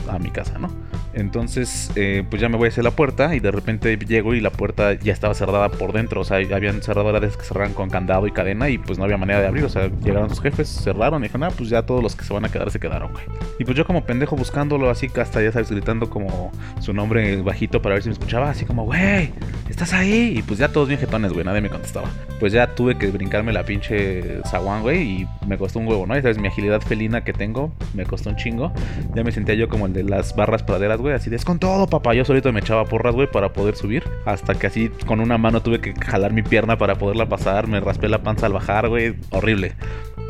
a 0.08 0.18
mi 0.18 0.30
casa, 0.32 0.58
¿no? 0.58 0.68
Entonces, 1.12 1.90
eh, 1.96 2.24
pues 2.28 2.40
ya 2.40 2.48
me 2.48 2.56
voy 2.56 2.68
hacia 2.68 2.82
la 2.82 2.92
puerta 2.92 3.34
y 3.34 3.40
de 3.40 3.50
repente 3.50 3.96
llego 3.96 4.34
y 4.34 4.40
la 4.40 4.50
puerta 4.50 4.79
ya 5.02 5.12
estaba 5.12 5.34
cerrada 5.34 5.68
por 5.68 5.92
dentro. 5.92 6.20
O 6.20 6.24
sea, 6.24 6.38
habían 6.38 6.82
cerradoras 6.82 7.36
que 7.36 7.44
cerraban 7.44 7.74
con 7.74 7.90
candado 7.90 8.26
y 8.26 8.32
cadena 8.32 8.68
y 8.68 8.78
pues 8.78 8.98
no 8.98 9.04
había 9.04 9.16
manera 9.16 9.40
de 9.40 9.46
abrir. 9.46 9.64
O 9.64 9.68
sea, 9.68 9.90
llegaron 10.02 10.28
sus 10.30 10.40
jefes, 10.40 10.68
cerraron 10.68 11.22
y 11.22 11.28
dijeron, 11.28 11.44
ah, 11.44 11.50
pues 11.56 11.68
ya 11.68 11.82
todos 11.82 12.02
los 12.02 12.16
que 12.16 12.24
se 12.24 12.32
van 12.32 12.44
a 12.44 12.48
quedar 12.48 12.70
se 12.70 12.78
quedaron, 12.78 13.12
güey. 13.12 13.24
Y 13.58 13.64
pues 13.64 13.76
yo 13.76 13.84
como 13.84 14.04
pendejo 14.04 14.36
buscándolo 14.36 14.90
así, 14.90 15.08
hasta 15.20 15.42
ya 15.42 15.52
sabes, 15.52 15.70
gritando 15.70 16.08
como 16.08 16.52
su 16.80 16.92
nombre 16.92 17.42
bajito 17.42 17.82
para 17.82 17.94
ver 17.94 18.02
si 18.02 18.08
me 18.08 18.14
escuchaba. 18.14 18.50
Así 18.50 18.64
como, 18.64 18.84
güey, 18.84 19.32
¿estás 19.68 19.92
ahí? 19.92 20.34
Y 20.36 20.42
pues 20.42 20.58
ya 20.58 20.68
todos 20.68 20.88
bien 20.88 21.00
jetones, 21.00 21.32
güey, 21.32 21.44
nadie 21.44 21.60
me 21.60 21.70
contestaba. 21.70 22.08
Pues 22.38 22.52
ya 22.52 22.74
tuve 22.74 22.96
que 22.96 23.08
brincarme 23.08 23.52
la 23.52 23.64
pinche 23.64 24.40
zaguán, 24.46 24.82
güey, 24.82 25.02
y 25.02 25.28
me 25.46 25.58
costó 25.58 25.78
un 25.78 25.88
huevo, 25.88 26.06
¿no? 26.06 26.14
Ya 26.14 26.22
sabes, 26.22 26.38
mi 26.38 26.48
agilidad 26.48 26.80
felina 26.80 27.22
que 27.22 27.32
tengo 27.32 27.72
me 27.94 28.04
costó 28.04 28.30
un 28.30 28.36
chingo. 28.36 28.72
Ya 29.14 29.24
me 29.24 29.32
sentía 29.32 29.54
yo 29.54 29.68
como 29.68 29.86
el 29.86 29.92
de 29.92 30.04
las 30.04 30.34
barras 30.34 30.62
praderas, 30.62 31.00
güey, 31.00 31.14
así 31.14 31.28
de 31.28 31.40
es 31.40 31.44
con 31.44 31.58
todo, 31.58 31.86
papá. 31.86 32.14
Yo 32.14 32.24
solito 32.24 32.52
me 32.52 32.60
echaba 32.60 32.84
porras, 32.84 33.14
güey, 33.14 33.30
para 33.30 33.52
poder 33.52 33.74
subir. 33.74 34.04
Hasta 34.26 34.54
que 34.54 34.66
así 34.70 34.88
con 35.06 35.20
una 35.20 35.36
mano 35.36 35.62
tuve 35.62 35.80
que 35.80 35.94
jalar 35.94 36.32
mi 36.32 36.42
pierna 36.42 36.78
para 36.78 36.94
poderla 36.94 37.28
pasar. 37.28 37.66
Me 37.66 37.80
raspé 37.80 38.08
la 38.08 38.22
panza 38.22 38.46
al 38.46 38.52
bajar, 38.52 38.88
güey. 38.88 39.16
Horrible. 39.30 39.74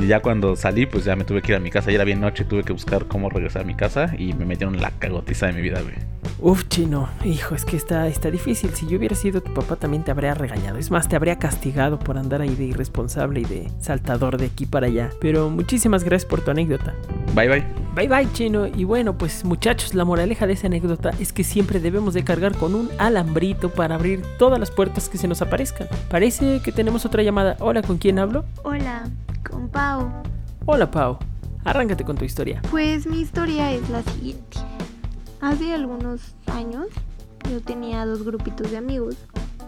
Y 0.00 0.06
ya 0.06 0.20
cuando 0.20 0.56
salí, 0.56 0.86
pues 0.86 1.04
ya 1.04 1.14
me 1.14 1.24
tuve 1.24 1.42
que 1.42 1.52
ir 1.52 1.56
a 1.56 1.60
mi 1.60 1.70
casa. 1.70 1.90
Ya 1.90 1.96
era 1.96 2.04
bien 2.04 2.20
noche, 2.20 2.44
tuve 2.44 2.62
que 2.62 2.72
buscar 2.72 3.06
cómo 3.06 3.28
regresar 3.28 3.62
a 3.62 3.64
mi 3.64 3.74
casa. 3.74 4.14
Y 4.16 4.32
me 4.32 4.46
metieron 4.46 4.80
la 4.80 4.90
cagotiza 4.92 5.46
de 5.46 5.52
mi 5.52 5.60
vida, 5.60 5.82
güey. 5.82 5.94
Uf, 6.38 6.68
chino, 6.68 7.10
hijo, 7.22 7.54
es 7.54 7.66
que 7.66 7.76
está, 7.76 8.08
está 8.08 8.30
difícil. 8.30 8.70
Si 8.70 8.86
yo 8.86 8.96
hubiera 8.96 9.14
sido 9.14 9.42
tu 9.42 9.52
papá, 9.52 9.76
también 9.76 10.02
te 10.02 10.10
habría 10.10 10.32
regañado. 10.32 10.78
Es 10.78 10.90
más, 10.90 11.06
te 11.06 11.16
habría 11.16 11.38
castigado 11.38 11.98
por 11.98 12.16
andar 12.16 12.40
ahí 12.40 12.54
de 12.54 12.64
irresponsable 12.64 13.40
y 13.40 13.44
de 13.44 13.70
saltador 13.78 14.38
de 14.38 14.46
aquí 14.46 14.64
para 14.64 14.86
allá. 14.86 15.10
Pero 15.20 15.50
muchísimas 15.50 16.02
gracias 16.02 16.28
por 16.28 16.40
tu 16.40 16.50
anécdota. 16.50 16.94
Bye, 17.34 17.48
bye. 17.48 17.64
Bye 17.94 18.08
bye, 18.08 18.32
chino. 18.32 18.66
Y 18.68 18.84
bueno, 18.84 19.18
pues 19.18 19.44
muchachos, 19.44 19.94
la 19.94 20.06
moraleja 20.06 20.46
de 20.46 20.54
esa 20.54 20.68
anécdota 20.68 21.10
es 21.20 21.34
que 21.34 21.44
siempre 21.44 21.78
debemos 21.78 22.14
de 22.14 22.24
cargar 22.24 22.56
con 22.56 22.74
un 22.74 22.88
alambrito 22.96 23.68
para 23.68 23.96
abrir 23.96 24.22
todas 24.38 24.58
las 24.58 24.70
puertas 24.70 25.10
que 25.10 25.18
se 25.18 25.28
nos 25.28 25.42
aparezcan. 25.42 25.88
Parece 26.08 26.60
que 26.64 26.72
tenemos 26.72 27.04
otra 27.04 27.22
llamada. 27.22 27.56
Hola, 27.60 27.82
¿con 27.82 27.98
quién 27.98 28.18
hablo? 28.18 28.46
Hola, 28.62 29.10
con 29.50 29.68
Pau. 29.68 30.10
Hola, 30.66 30.90
Pau. 30.90 31.18
Arráncate 31.64 32.04
con 32.04 32.16
tu 32.16 32.24
historia. 32.24 32.62
Pues 32.70 33.06
mi 33.06 33.20
historia 33.20 33.72
es 33.72 33.88
la 33.90 34.02
siguiente. 34.02 34.58
Hace 35.40 35.74
algunos 35.74 36.34
años 36.46 36.86
yo 37.50 37.60
tenía 37.60 38.06
dos 38.06 38.22
grupitos 38.22 38.70
de 38.70 38.76
amigos 38.76 39.16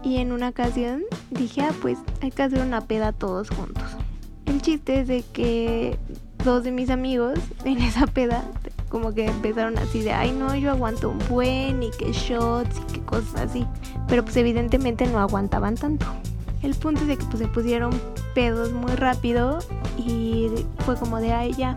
y 0.03 0.19
en 0.19 0.33
una 0.33 0.51
ocasión 0.51 1.03
dije, 1.31 1.63
ah, 1.63 1.73
pues 1.81 1.99
hay 2.21 2.31
que 2.31 2.43
hacer 2.43 2.61
una 2.61 2.83
peda 2.83 3.13
todos 3.13 3.51
juntos. 3.51 3.85
El 4.47 4.63
chiste 4.63 5.01
es 5.01 5.09
de 5.09 5.25
que 5.33 5.99
dos 6.45 6.65
de 6.65 6.73
mis 6.73 6.91
amigos 6.91 7.39
en 7.65 7.79
esa 7.79 8.07
peda 8.07 8.45
como 8.89 9.15
que 9.15 9.27
empezaron 9.27 9.79
así 9.79 10.03
de, 10.03 10.13
ay 10.13 10.33
no, 10.33 10.55
yo 10.55 10.71
aguanto 10.71 11.09
un 11.09 11.19
buen 11.31 11.83
y 11.83 11.91
que 11.91 12.13
shots 12.13 12.79
y 12.79 12.93
que 12.93 13.01
cosas 13.01 13.41
así. 13.41 13.67
Pero 14.09 14.23
pues 14.23 14.37
evidentemente 14.37 15.07
no 15.07 15.19
aguantaban 15.19 15.77
tanto. 15.77 16.07
El 16.63 16.75
punto 16.75 17.03
es 17.03 17.09
de 17.09 17.17
que 17.17 17.25
pues 17.25 17.39
se 17.39 17.49
pusieron 17.49 17.93
pedos 18.35 18.73
muy 18.73 18.93
rápido 18.93 19.59
y 19.99 20.49
fue 20.81 20.97
como 20.97 21.21
de, 21.21 21.33
ay 21.33 21.53
ya, 21.55 21.75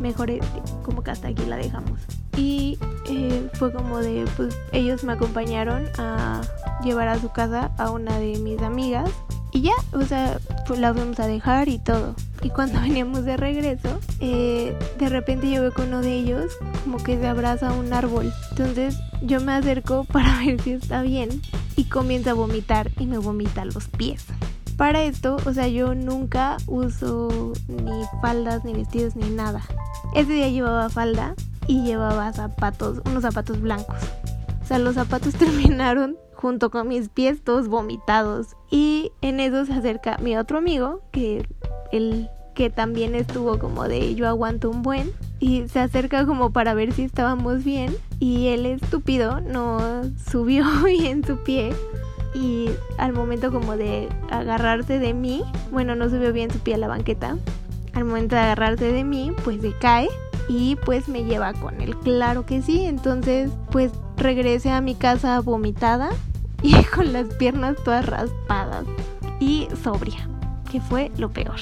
mejor 0.00 0.30
eh, 0.30 0.40
como 0.82 1.02
que 1.02 1.10
hasta 1.10 1.28
aquí 1.28 1.44
la 1.46 1.56
dejamos. 1.56 2.00
Y 2.36 2.78
eh, 3.08 3.48
fue 3.54 3.72
como 3.72 3.98
de, 3.98 4.24
pues 4.36 4.58
ellos 4.72 5.04
me 5.04 5.12
acompañaron 5.12 5.86
a 5.98 6.40
llevar 6.82 7.08
a 7.08 7.18
su 7.18 7.30
casa 7.30 7.70
a 7.76 7.90
una 7.90 8.18
de 8.18 8.38
mis 8.38 8.60
amigas 8.62 9.10
y 9.52 9.60
ya, 9.60 9.74
o 9.92 10.02
sea, 10.02 10.38
pues 10.66 10.80
la 10.80 10.94
fuimos 10.94 11.20
a 11.20 11.26
dejar 11.26 11.68
y 11.68 11.78
todo. 11.78 12.14
Y 12.42 12.48
cuando 12.48 12.80
veníamos 12.82 13.24
de 13.24 13.36
regreso, 13.36 14.00
eh, 14.20 14.76
de 14.98 15.08
repente 15.08 15.50
yo 15.50 15.60
veo 15.60 15.74
con 15.74 15.88
uno 15.88 16.00
de 16.00 16.14
ellos 16.14 16.52
como 16.84 16.96
que 16.98 17.18
se 17.18 17.26
abraza 17.26 17.68
a 17.68 17.72
un 17.72 17.92
árbol. 17.92 18.32
Entonces 18.50 18.98
yo 19.20 19.40
me 19.40 19.52
acerco 19.52 20.04
para 20.04 20.38
ver 20.44 20.60
si 20.62 20.72
está 20.72 21.02
bien 21.02 21.42
y 21.76 21.84
comienza 21.84 22.32
a 22.32 22.34
vomitar 22.34 22.90
y 22.98 23.06
me 23.06 23.18
vomita 23.18 23.64
los 23.64 23.88
pies. 23.88 24.26
Para 24.76 25.02
esto, 25.04 25.36
o 25.46 25.52
sea, 25.52 25.68
yo 25.68 25.94
nunca 25.94 26.56
uso 26.66 27.52
ni 27.68 28.02
faldas, 28.20 28.64
ni 28.64 28.72
vestidos, 28.72 29.16
ni 29.16 29.28
nada. 29.30 29.62
Ese 30.14 30.32
día 30.32 30.48
llevaba 30.48 30.88
falda 30.88 31.34
y 31.66 31.84
llevaba 31.84 32.32
zapatos, 32.32 33.00
unos 33.06 33.22
zapatos 33.22 33.60
blancos. 33.60 33.98
O 34.62 34.66
sea, 34.66 34.78
los 34.78 34.94
zapatos 34.94 35.34
terminaron 35.38 36.16
junto 36.34 36.70
con 36.70 36.88
mis 36.88 37.08
pies 37.08 37.42
todos 37.42 37.68
vomitados. 37.68 38.48
Y 38.70 39.12
en 39.20 39.40
eso 39.40 39.64
se 39.66 39.74
acerca 39.74 40.18
mi 40.18 40.36
otro 40.36 40.58
amigo, 40.58 41.02
que 41.12 41.46
él 41.92 42.28
que 42.54 42.70
también 42.70 43.14
estuvo 43.14 43.58
como 43.58 43.88
de 43.88 44.14
yo 44.14 44.28
aguanto 44.28 44.68
un 44.68 44.82
buen 44.82 45.10
y 45.40 45.68
se 45.68 45.80
acerca 45.80 46.26
como 46.26 46.52
para 46.52 46.74
ver 46.74 46.92
si 46.92 47.02
estábamos 47.02 47.64
bien 47.64 47.94
y 48.22 48.46
él 48.46 48.66
estúpido 48.66 49.40
no 49.40 49.80
subió 50.30 50.64
bien 50.84 51.24
su 51.26 51.38
pie 51.38 51.74
y 52.32 52.70
al 52.96 53.12
momento 53.12 53.50
como 53.50 53.76
de 53.76 54.08
agarrarse 54.30 55.00
de 55.00 55.12
mí, 55.12 55.42
bueno 55.72 55.96
no 55.96 56.08
subió 56.08 56.32
bien 56.32 56.48
su 56.52 56.60
pie 56.60 56.74
a 56.74 56.78
la 56.78 56.86
banqueta, 56.86 57.36
al 57.94 58.04
momento 58.04 58.36
de 58.36 58.42
agarrarse 58.42 58.92
de 58.92 59.02
mí 59.02 59.32
pues 59.42 59.60
se 59.60 59.72
cae 59.72 60.08
y 60.48 60.76
pues 60.76 61.08
me 61.08 61.24
lleva 61.24 61.52
con 61.52 61.80
él, 61.80 61.96
claro 61.98 62.46
que 62.46 62.62
sí, 62.62 62.84
entonces 62.84 63.50
pues 63.72 63.90
regresé 64.16 64.70
a 64.70 64.80
mi 64.80 64.94
casa 64.94 65.40
vomitada 65.40 66.10
y 66.62 66.80
con 66.84 67.12
las 67.12 67.26
piernas 67.34 67.74
todas 67.84 68.06
raspadas 68.06 68.84
y 69.40 69.66
sobria, 69.82 70.28
que 70.70 70.80
fue 70.80 71.10
lo 71.18 71.30
peor. 71.30 71.58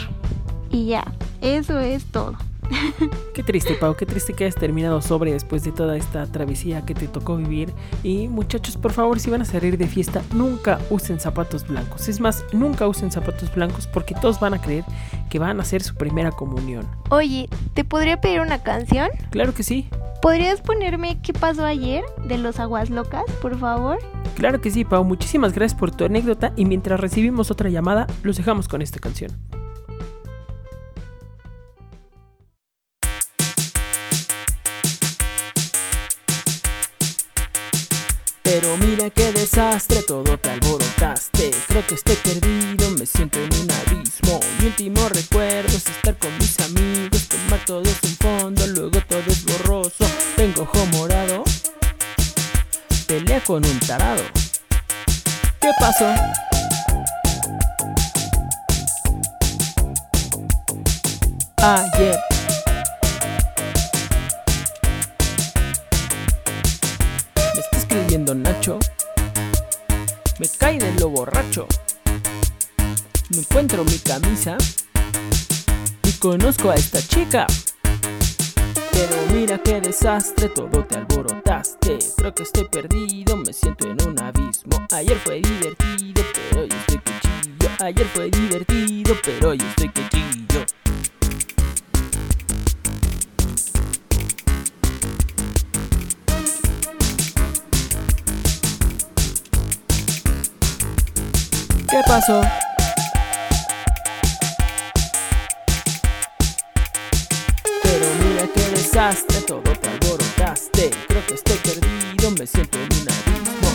Y 0.68 0.88
ya, 0.88 1.10
eso 1.40 1.80
es 1.80 2.04
todo. 2.04 2.36
Qué 3.34 3.42
triste, 3.42 3.74
Pau, 3.74 3.94
qué 3.94 4.06
triste 4.06 4.32
que 4.32 4.44
hayas 4.44 4.54
terminado 4.54 5.00
sobre 5.02 5.32
después 5.32 5.62
de 5.62 5.72
toda 5.72 5.96
esta 5.96 6.26
travesía 6.26 6.84
que 6.84 6.94
te 6.94 7.08
tocó 7.08 7.36
vivir. 7.36 7.72
Y 8.02 8.28
muchachos, 8.28 8.76
por 8.76 8.92
favor, 8.92 9.20
si 9.20 9.30
van 9.30 9.42
a 9.42 9.44
salir 9.44 9.78
de 9.78 9.86
fiesta, 9.86 10.22
nunca 10.34 10.78
usen 10.90 11.20
zapatos 11.20 11.66
blancos. 11.66 12.08
Es 12.08 12.20
más, 12.20 12.44
nunca 12.52 12.86
usen 12.86 13.10
zapatos 13.10 13.52
blancos 13.54 13.86
porque 13.86 14.14
todos 14.14 14.40
van 14.40 14.54
a 14.54 14.60
creer 14.60 14.84
que 15.28 15.38
van 15.38 15.58
a 15.58 15.62
hacer 15.62 15.82
su 15.82 15.94
primera 15.94 16.30
comunión. 16.30 16.86
Oye, 17.10 17.48
¿te 17.74 17.84
podría 17.84 18.20
pedir 18.20 18.40
una 18.40 18.62
canción? 18.62 19.08
Claro 19.30 19.54
que 19.54 19.62
sí. 19.62 19.88
¿Podrías 20.22 20.60
ponerme 20.60 21.20
qué 21.22 21.32
pasó 21.32 21.64
ayer 21.64 22.04
de 22.26 22.36
los 22.36 22.60
aguas 22.60 22.90
locas, 22.90 23.24
por 23.40 23.58
favor? 23.58 23.98
Claro 24.34 24.60
que 24.60 24.70
sí, 24.70 24.84
Pau. 24.84 25.04
Muchísimas 25.04 25.54
gracias 25.54 25.78
por 25.78 25.90
tu 25.90 26.04
anécdota 26.04 26.52
y 26.56 26.66
mientras 26.66 27.00
recibimos 27.00 27.50
otra 27.50 27.70
llamada, 27.70 28.06
los 28.22 28.36
dejamos 28.36 28.68
con 28.68 28.82
esta 28.82 28.98
canción. 28.98 29.30
Mira 38.78 39.10
qué 39.10 39.32
desastre, 39.32 40.02
todo 40.02 40.38
te 40.38 40.50
alborotaste. 40.50 41.50
Creo 41.66 41.86
que 41.86 41.94
estoy 41.96 42.16
perdido, 42.16 42.90
me 42.92 43.04
siento 43.04 43.38
en 43.38 43.52
un 43.54 43.70
abismo. 43.70 44.40
Mi 44.60 44.66
último 44.66 45.08
recuerdo 45.08 45.68
es 45.68 45.88
estar 45.88 46.16
con 46.16 46.36
mis 46.38 46.58
amigos, 46.60 47.28
tomar 47.28 47.64
todo 47.64 47.84
sin 47.84 48.16
fondo, 48.16 48.66
luego 48.68 49.00
todo 49.08 49.22
es 49.26 49.44
borroso. 49.44 50.04
Tengo 50.36 50.62
ojo 50.62 50.86
morado, 50.86 51.44
pelea 53.06 53.40
con 53.42 53.64
un 53.64 53.80
tarado. 53.80 54.22
¿Qué 55.60 55.70
pasó? 55.78 56.14
Ayer 61.56 62.29
Nacho. 68.34 68.78
Me 70.38 70.48
cae 70.48 70.78
de 70.78 70.92
lo 71.00 71.08
borracho. 71.08 71.66
No 73.30 73.38
encuentro 73.38 73.84
mi 73.84 73.98
camisa. 73.98 74.56
Y 76.04 76.12
conozco 76.12 76.70
a 76.70 76.76
esta 76.76 77.00
chica. 77.00 77.46
Pero 78.92 79.16
mira 79.32 79.58
qué 79.58 79.80
desastre, 79.80 80.48
todo 80.48 80.84
te 80.84 80.96
alborotaste. 80.96 81.98
Creo 82.16 82.34
que 82.34 82.42
estoy 82.44 82.68
perdido, 82.68 83.36
me 83.36 83.52
siento 83.52 83.88
en 83.88 83.96
un 84.06 84.20
abismo. 84.20 84.86
Ayer 84.92 85.18
fue 85.18 85.40
divertido, 85.40 86.22
pero 86.50 86.62
hoy 86.62 86.68
estoy 86.68 86.98
que. 86.98 87.84
Ayer 87.84 88.06
fue 88.14 88.30
divertido, 88.30 89.16
pero 89.24 89.50
hoy 89.50 89.58
estoy 89.58 89.88
que. 89.88 90.49
¿Qué 101.90 102.00
pasó? 102.06 102.40
Pero 107.82 108.06
mira 108.22 108.46
qué 108.54 108.60
desastre, 108.70 109.40
todo 109.40 109.60
te 109.62 109.88
alborotaste. 109.88 110.90
Creo 111.08 111.26
que 111.26 111.34
estoy 111.34 111.56
perdido, 111.56 112.30
me 112.38 112.46
siento 112.46 112.78
en 112.78 112.84
un 112.84 113.08
abismo. 113.10 113.70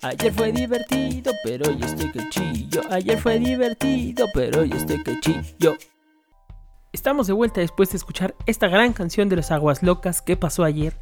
Ayer 0.00 0.32
fue 0.32 0.52
divertido, 0.52 1.32
pero 1.44 1.68
hoy 1.68 1.80
estoy 1.82 2.12
que 2.12 2.30
chillo. 2.30 2.80
Ayer 2.90 3.18
fue 3.20 3.38
divertido, 3.38 4.26
pero 4.32 4.60
hoy 4.60 4.72
estoy 4.74 5.02
que 5.02 5.20
chillo. 5.20 5.76
Estamos 6.92 7.26
de 7.26 7.34
vuelta 7.34 7.60
después 7.60 7.90
de 7.90 7.98
escuchar 7.98 8.34
esta 8.46 8.68
gran 8.68 8.94
canción 8.94 9.28
de 9.28 9.36
los 9.36 9.50
Aguas 9.50 9.82
Locas 9.82 10.22
que 10.22 10.38
pasó 10.38 10.64
ayer. 10.64 10.96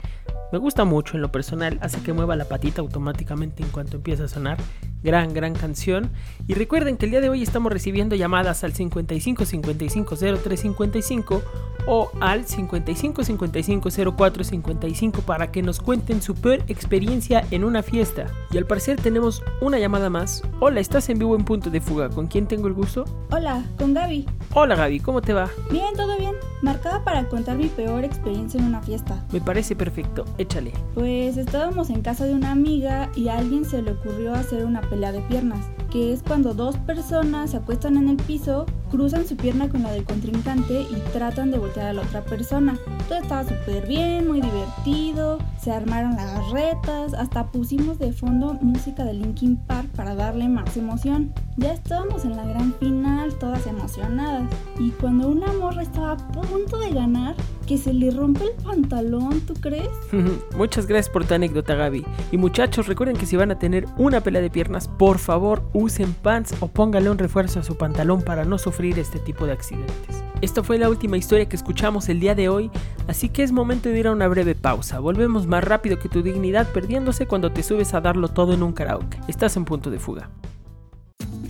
Me 0.52 0.58
gusta 0.58 0.84
mucho 0.84 1.16
en 1.16 1.22
lo 1.22 1.30
personal, 1.30 1.78
hace 1.80 2.02
que 2.02 2.12
mueva 2.12 2.34
la 2.34 2.46
patita 2.46 2.80
automáticamente 2.80 3.62
en 3.62 3.68
cuanto 3.68 3.96
empieza 3.96 4.24
a 4.24 4.28
sonar. 4.28 4.58
Gran, 5.02 5.32
gran 5.32 5.54
canción. 5.54 6.10
Y 6.46 6.54
recuerden 6.54 6.96
que 6.96 7.06
el 7.06 7.12
día 7.12 7.20
de 7.20 7.30
hoy 7.30 7.42
estamos 7.42 7.72
recibiendo 7.72 8.16
llamadas 8.16 8.64
al 8.64 8.74
55 8.74 9.44
55 9.44 10.16
03 10.16 10.60
55 10.60 11.42
o 11.86 12.10
al 12.20 12.46
55 12.46 13.24
55 13.24 13.88
04 14.16 14.44
55 14.44 15.22
para 15.22 15.50
que 15.50 15.62
nos 15.62 15.80
cuenten 15.80 16.20
su 16.20 16.34
peor 16.34 16.62
experiencia 16.68 17.46
en 17.50 17.64
una 17.64 17.82
fiesta. 17.82 18.26
Y 18.50 18.58
al 18.58 18.66
parecer 18.66 19.00
tenemos 19.00 19.42
una 19.62 19.78
llamada 19.78 20.10
más. 20.10 20.42
Hola, 20.58 20.80
estás 20.80 21.08
en 21.08 21.18
vivo 21.18 21.34
en 21.34 21.44
punto 21.44 21.70
de 21.70 21.80
fuga. 21.80 22.10
¿Con 22.10 22.26
quién 22.26 22.46
tengo 22.46 22.68
el 22.68 22.74
gusto? 22.74 23.04
Hola, 23.30 23.64
con 23.78 23.94
Gaby. 23.94 24.26
Hola 24.52 24.74
Gaby, 24.74 25.00
¿cómo 25.00 25.22
te 25.22 25.32
va? 25.32 25.48
Bien, 25.70 25.94
todo 25.96 26.18
bien. 26.18 26.34
Marcada 26.60 27.02
para 27.04 27.26
contar 27.28 27.56
mi 27.56 27.68
peor 27.68 28.04
experiencia 28.04 28.60
en 28.60 28.66
una 28.66 28.82
fiesta. 28.82 29.24
Me 29.32 29.40
parece 29.40 29.74
perfecto, 29.74 30.26
échale. 30.40 30.72
Pues 30.94 31.36
estábamos 31.36 31.90
en 31.90 32.02
casa 32.02 32.24
de 32.24 32.34
una 32.34 32.50
amiga 32.50 33.10
y 33.14 33.28
a 33.28 33.38
alguien 33.38 33.64
se 33.64 33.82
le 33.82 33.92
ocurrió 33.92 34.34
hacer 34.34 34.64
una 34.64 34.80
pelea 34.80 35.12
de 35.12 35.20
piernas, 35.22 35.66
que 35.90 36.12
es 36.12 36.22
cuando 36.22 36.54
dos 36.54 36.76
personas 36.78 37.50
se 37.50 37.58
acuestan 37.58 37.96
en 37.96 38.08
el 38.08 38.16
piso, 38.16 38.66
cruzan 38.90 39.26
su 39.26 39.36
pierna 39.36 39.68
con 39.68 39.82
la 39.82 39.92
del 39.92 40.04
contrincante 40.04 40.82
y 40.82 40.94
tratan 41.12 41.50
de 41.50 41.58
voltear 41.58 41.88
a 41.88 41.92
la 41.92 42.02
otra 42.02 42.24
persona. 42.24 42.78
Todo 43.08 43.18
estaba 43.18 43.44
súper 43.44 43.86
bien, 43.86 44.26
muy 44.26 44.40
divertido, 44.40 45.38
se 45.60 45.72
armaron 45.72 46.16
las 46.16 46.50
retas, 46.50 47.14
hasta 47.14 47.46
pusimos 47.46 47.98
de 47.98 48.12
fondo 48.12 48.54
música 48.60 49.04
de 49.04 49.14
Linkin 49.14 49.56
Park 49.56 49.88
para 49.94 50.14
darle 50.14 50.48
más 50.48 50.76
emoción. 50.76 51.32
Ya 51.56 51.72
estábamos 51.72 52.24
en 52.24 52.36
la 52.36 52.44
gran 52.44 52.72
final, 52.74 53.34
todas 53.34 53.66
emocionadas, 53.66 54.48
y 54.78 54.90
cuando 54.92 55.28
una 55.28 55.52
morra 55.52 55.82
estaba 55.82 56.12
a 56.12 56.16
punto 56.16 56.78
de 56.78 56.90
ganar, 56.90 57.34
que 57.66 57.76
se 57.76 57.92
le 57.92 58.10
rompe 58.10 58.44
el 58.44 58.64
pantalón, 58.64 59.40
¿tú 59.40 59.54
crees? 59.54 59.90
Muchas 60.56 60.86
gracias 60.86 61.12
por 61.12 61.24
tu 61.24 61.34
anécdota, 61.34 61.74
Gaby. 61.74 62.04
Y 62.32 62.36
muchachos, 62.36 62.86
recuerden 62.86 63.16
que 63.16 63.26
si 63.26 63.36
van 63.36 63.50
a 63.50 63.58
tener 63.58 63.86
una 63.96 64.20
pelea 64.20 64.40
de 64.42 64.50
piernas, 64.50 64.88
por 64.88 65.18
favor 65.18 65.62
usen 65.72 66.14
pants 66.14 66.54
o 66.60 66.68
póngale 66.68 67.10
un 67.10 67.18
refuerzo 67.18 67.60
a 67.60 67.62
su 67.62 67.76
pantalón 67.76 68.22
para 68.22 68.44
no 68.44 68.56
sufrir 68.56 68.98
este 68.98 69.18
tipo 69.18 69.46
de 69.46 69.52
accidentes. 69.52 70.24
Esta 70.40 70.62
fue 70.62 70.78
la 70.78 70.88
última 70.88 71.18
historia 71.18 71.48
que 71.48 71.56
escuchamos 71.56 72.08
el 72.08 72.18
día 72.18 72.34
de 72.34 72.48
hoy, 72.48 72.70
así 73.08 73.28
que 73.28 73.42
es 73.42 73.52
momento 73.52 73.90
de 73.90 73.98
ir 73.98 74.06
a 74.06 74.12
una 74.12 74.26
breve 74.26 74.54
pausa. 74.54 74.98
Volvemos 74.98 75.46
más 75.46 75.62
rápido 75.62 75.98
que 75.98 76.08
tu 76.08 76.22
dignidad 76.22 76.66
perdiéndose 76.68 77.26
cuando 77.26 77.52
te 77.52 77.62
subes 77.62 77.92
a 77.92 78.00
darlo 78.00 78.28
todo 78.28 78.54
en 78.54 78.62
un 78.62 78.72
karaoke. 78.72 79.20
Estás 79.28 79.56
en 79.56 79.66
punto 79.66 79.90
de 79.90 79.98
fuga. 79.98 80.30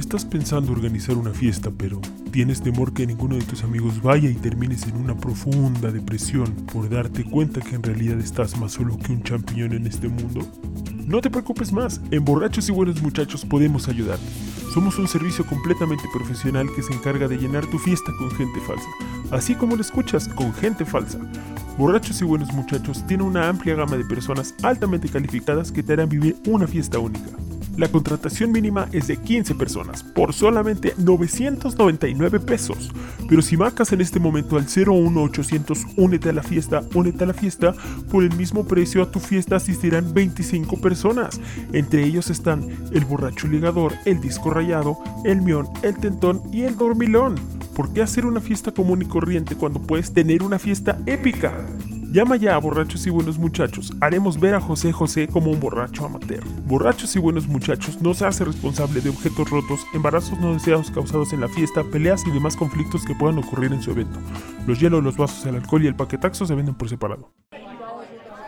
Estás 0.00 0.24
pensando 0.24 0.72
organizar 0.72 1.16
una 1.16 1.32
fiesta, 1.32 1.70
pero 1.70 2.00
tienes 2.32 2.62
temor 2.62 2.92
que 2.92 3.06
ninguno 3.06 3.36
de 3.36 3.42
tus 3.42 3.62
amigos 3.62 4.02
vaya 4.02 4.30
y 4.30 4.34
termines 4.34 4.84
en 4.86 4.96
una 4.96 5.14
profunda 5.14 5.92
depresión 5.92 6.52
por 6.72 6.88
darte 6.88 7.22
cuenta 7.22 7.60
que 7.60 7.76
en 7.76 7.82
realidad 7.82 8.18
estás 8.18 8.58
más 8.58 8.72
solo 8.72 8.96
que 8.96 9.12
un 9.12 9.22
champiñón 9.22 9.74
en 9.74 9.86
este 9.86 10.08
mundo? 10.08 10.40
No 11.06 11.20
te 11.20 11.30
preocupes 11.30 11.72
más, 11.72 12.00
en 12.10 12.24
Borrachos 12.24 12.68
y 12.68 12.72
Buenos 12.72 13.02
Muchachos 13.02 13.44
podemos 13.44 13.88
ayudarte. 13.88 14.24
Somos 14.72 14.98
un 14.98 15.06
servicio 15.06 15.44
completamente 15.46 16.04
profesional 16.12 16.68
que 16.74 16.82
se 16.82 16.94
encarga 16.94 17.28
de 17.28 17.36
llenar 17.36 17.66
tu 17.66 17.78
fiesta 17.78 18.10
con 18.18 18.30
gente 18.30 18.60
falsa, 18.60 18.88
así 19.30 19.54
como 19.54 19.76
lo 19.76 19.82
escuchas, 19.82 20.28
con 20.28 20.52
gente 20.54 20.84
falsa. 20.84 21.18
Borrachos 21.76 22.20
y 22.22 22.24
Buenos 22.24 22.52
Muchachos 22.52 23.06
tiene 23.06 23.22
una 23.22 23.48
amplia 23.48 23.74
gama 23.74 23.96
de 23.96 24.04
personas 24.04 24.54
altamente 24.62 25.08
calificadas 25.08 25.70
que 25.70 25.82
te 25.82 25.92
harán 25.92 26.08
vivir 26.08 26.36
una 26.46 26.66
fiesta 26.66 26.98
única. 26.98 27.30
La 27.76 27.88
contratación 27.88 28.52
mínima 28.52 28.88
es 28.92 29.06
de 29.06 29.16
15 29.16 29.54
personas 29.54 30.02
por 30.02 30.34
solamente 30.34 30.94
999 30.98 32.40
pesos. 32.40 32.90
Pero 33.28 33.42
si 33.42 33.56
marcas 33.56 33.92
en 33.92 34.00
este 34.00 34.20
momento 34.20 34.56
al 34.56 34.64
01800 34.64 35.86
únete 35.96 36.30
a 36.30 36.32
la 36.32 36.42
fiesta, 36.42 36.82
únete 36.94 37.24
a 37.24 37.28
la 37.28 37.34
fiesta, 37.34 37.74
por 38.10 38.24
el 38.24 38.34
mismo 38.36 38.66
precio 38.66 39.02
a 39.02 39.10
tu 39.10 39.20
fiesta 39.20 39.56
asistirán 39.56 40.12
25 40.12 40.80
personas. 40.80 41.40
Entre 41.72 42.04
ellos 42.04 42.28
están 42.30 42.68
el 42.92 43.04
borracho 43.04 43.46
ligador, 43.46 43.94
el 44.04 44.20
disco 44.20 44.50
rayado, 44.50 44.98
el 45.24 45.42
mión, 45.42 45.68
el 45.82 45.96
tentón 45.96 46.42
y 46.52 46.62
el 46.62 46.76
dormilón. 46.76 47.36
¿Por 47.74 47.92
qué 47.92 48.02
hacer 48.02 48.26
una 48.26 48.40
fiesta 48.40 48.72
común 48.72 49.02
y 49.02 49.06
corriente 49.06 49.54
cuando 49.54 49.80
puedes 49.80 50.12
tener 50.12 50.42
una 50.42 50.58
fiesta 50.58 50.98
épica? 51.06 51.54
Llama 52.12 52.34
ya 52.34 52.56
a 52.56 52.58
Borrachos 52.58 53.06
y 53.06 53.10
Buenos 53.10 53.38
Muchachos. 53.38 53.92
Haremos 54.00 54.40
ver 54.40 54.56
a 54.56 54.60
José 54.60 54.90
José 54.90 55.28
como 55.28 55.52
un 55.52 55.60
borracho 55.60 56.04
amateur. 56.04 56.42
Borrachos 56.66 57.14
y 57.14 57.20
Buenos 57.20 57.46
Muchachos 57.46 58.02
no 58.02 58.14
se 58.14 58.26
hace 58.26 58.44
responsable 58.44 59.00
de 59.00 59.10
objetos 59.10 59.48
rotos, 59.48 59.86
embarazos 59.94 60.36
no 60.40 60.52
deseados 60.52 60.90
causados 60.90 61.32
en 61.32 61.40
la 61.40 61.46
fiesta, 61.46 61.84
peleas 61.84 62.26
y 62.26 62.32
demás 62.32 62.56
conflictos 62.56 63.04
que 63.04 63.14
puedan 63.14 63.38
ocurrir 63.38 63.72
en 63.72 63.80
su 63.80 63.92
evento. 63.92 64.18
Los 64.66 64.80
hielos, 64.80 65.04
los 65.04 65.16
vasos, 65.16 65.46
el 65.46 65.54
alcohol 65.54 65.84
y 65.84 65.86
el 65.86 65.94
paquetaxo 65.94 66.46
se 66.46 66.54
venden 66.56 66.74
por 66.74 66.88
separado. 66.88 67.30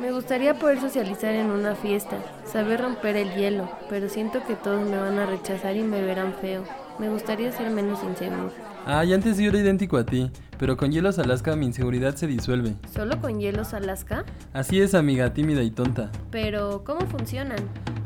Me 0.00 0.10
gustaría 0.10 0.58
poder 0.58 0.80
socializar 0.80 1.32
en 1.32 1.52
una 1.52 1.76
fiesta, 1.76 2.18
saber 2.44 2.80
romper 2.80 3.14
el 3.14 3.32
hielo, 3.36 3.70
pero 3.88 4.08
siento 4.08 4.44
que 4.44 4.56
todos 4.56 4.84
me 4.90 4.98
van 4.98 5.20
a 5.20 5.26
rechazar 5.26 5.76
y 5.76 5.84
me 5.84 6.02
verán 6.02 6.34
feo. 6.40 6.64
Me 6.98 7.08
gustaría 7.08 7.52
ser 7.52 7.70
menos 7.70 8.02
inseguro. 8.02 8.50
Ay, 8.84 9.12
antes 9.12 9.38
yo 9.38 9.50
era 9.50 9.58
idéntico 9.58 9.96
a 9.96 10.04
ti, 10.04 10.28
pero 10.62 10.76
con 10.76 10.92
hielos 10.92 11.18
Alaska 11.18 11.56
mi 11.56 11.66
inseguridad 11.66 12.14
se 12.14 12.28
disuelve. 12.28 12.76
¿Solo 12.94 13.20
con 13.20 13.40
hielos 13.40 13.74
Alaska? 13.74 14.24
Así 14.52 14.80
es, 14.80 14.94
amiga, 14.94 15.34
tímida 15.34 15.60
y 15.64 15.72
tonta. 15.72 16.12
Pero, 16.30 16.84
¿cómo 16.84 17.00
funcionan? 17.00 17.58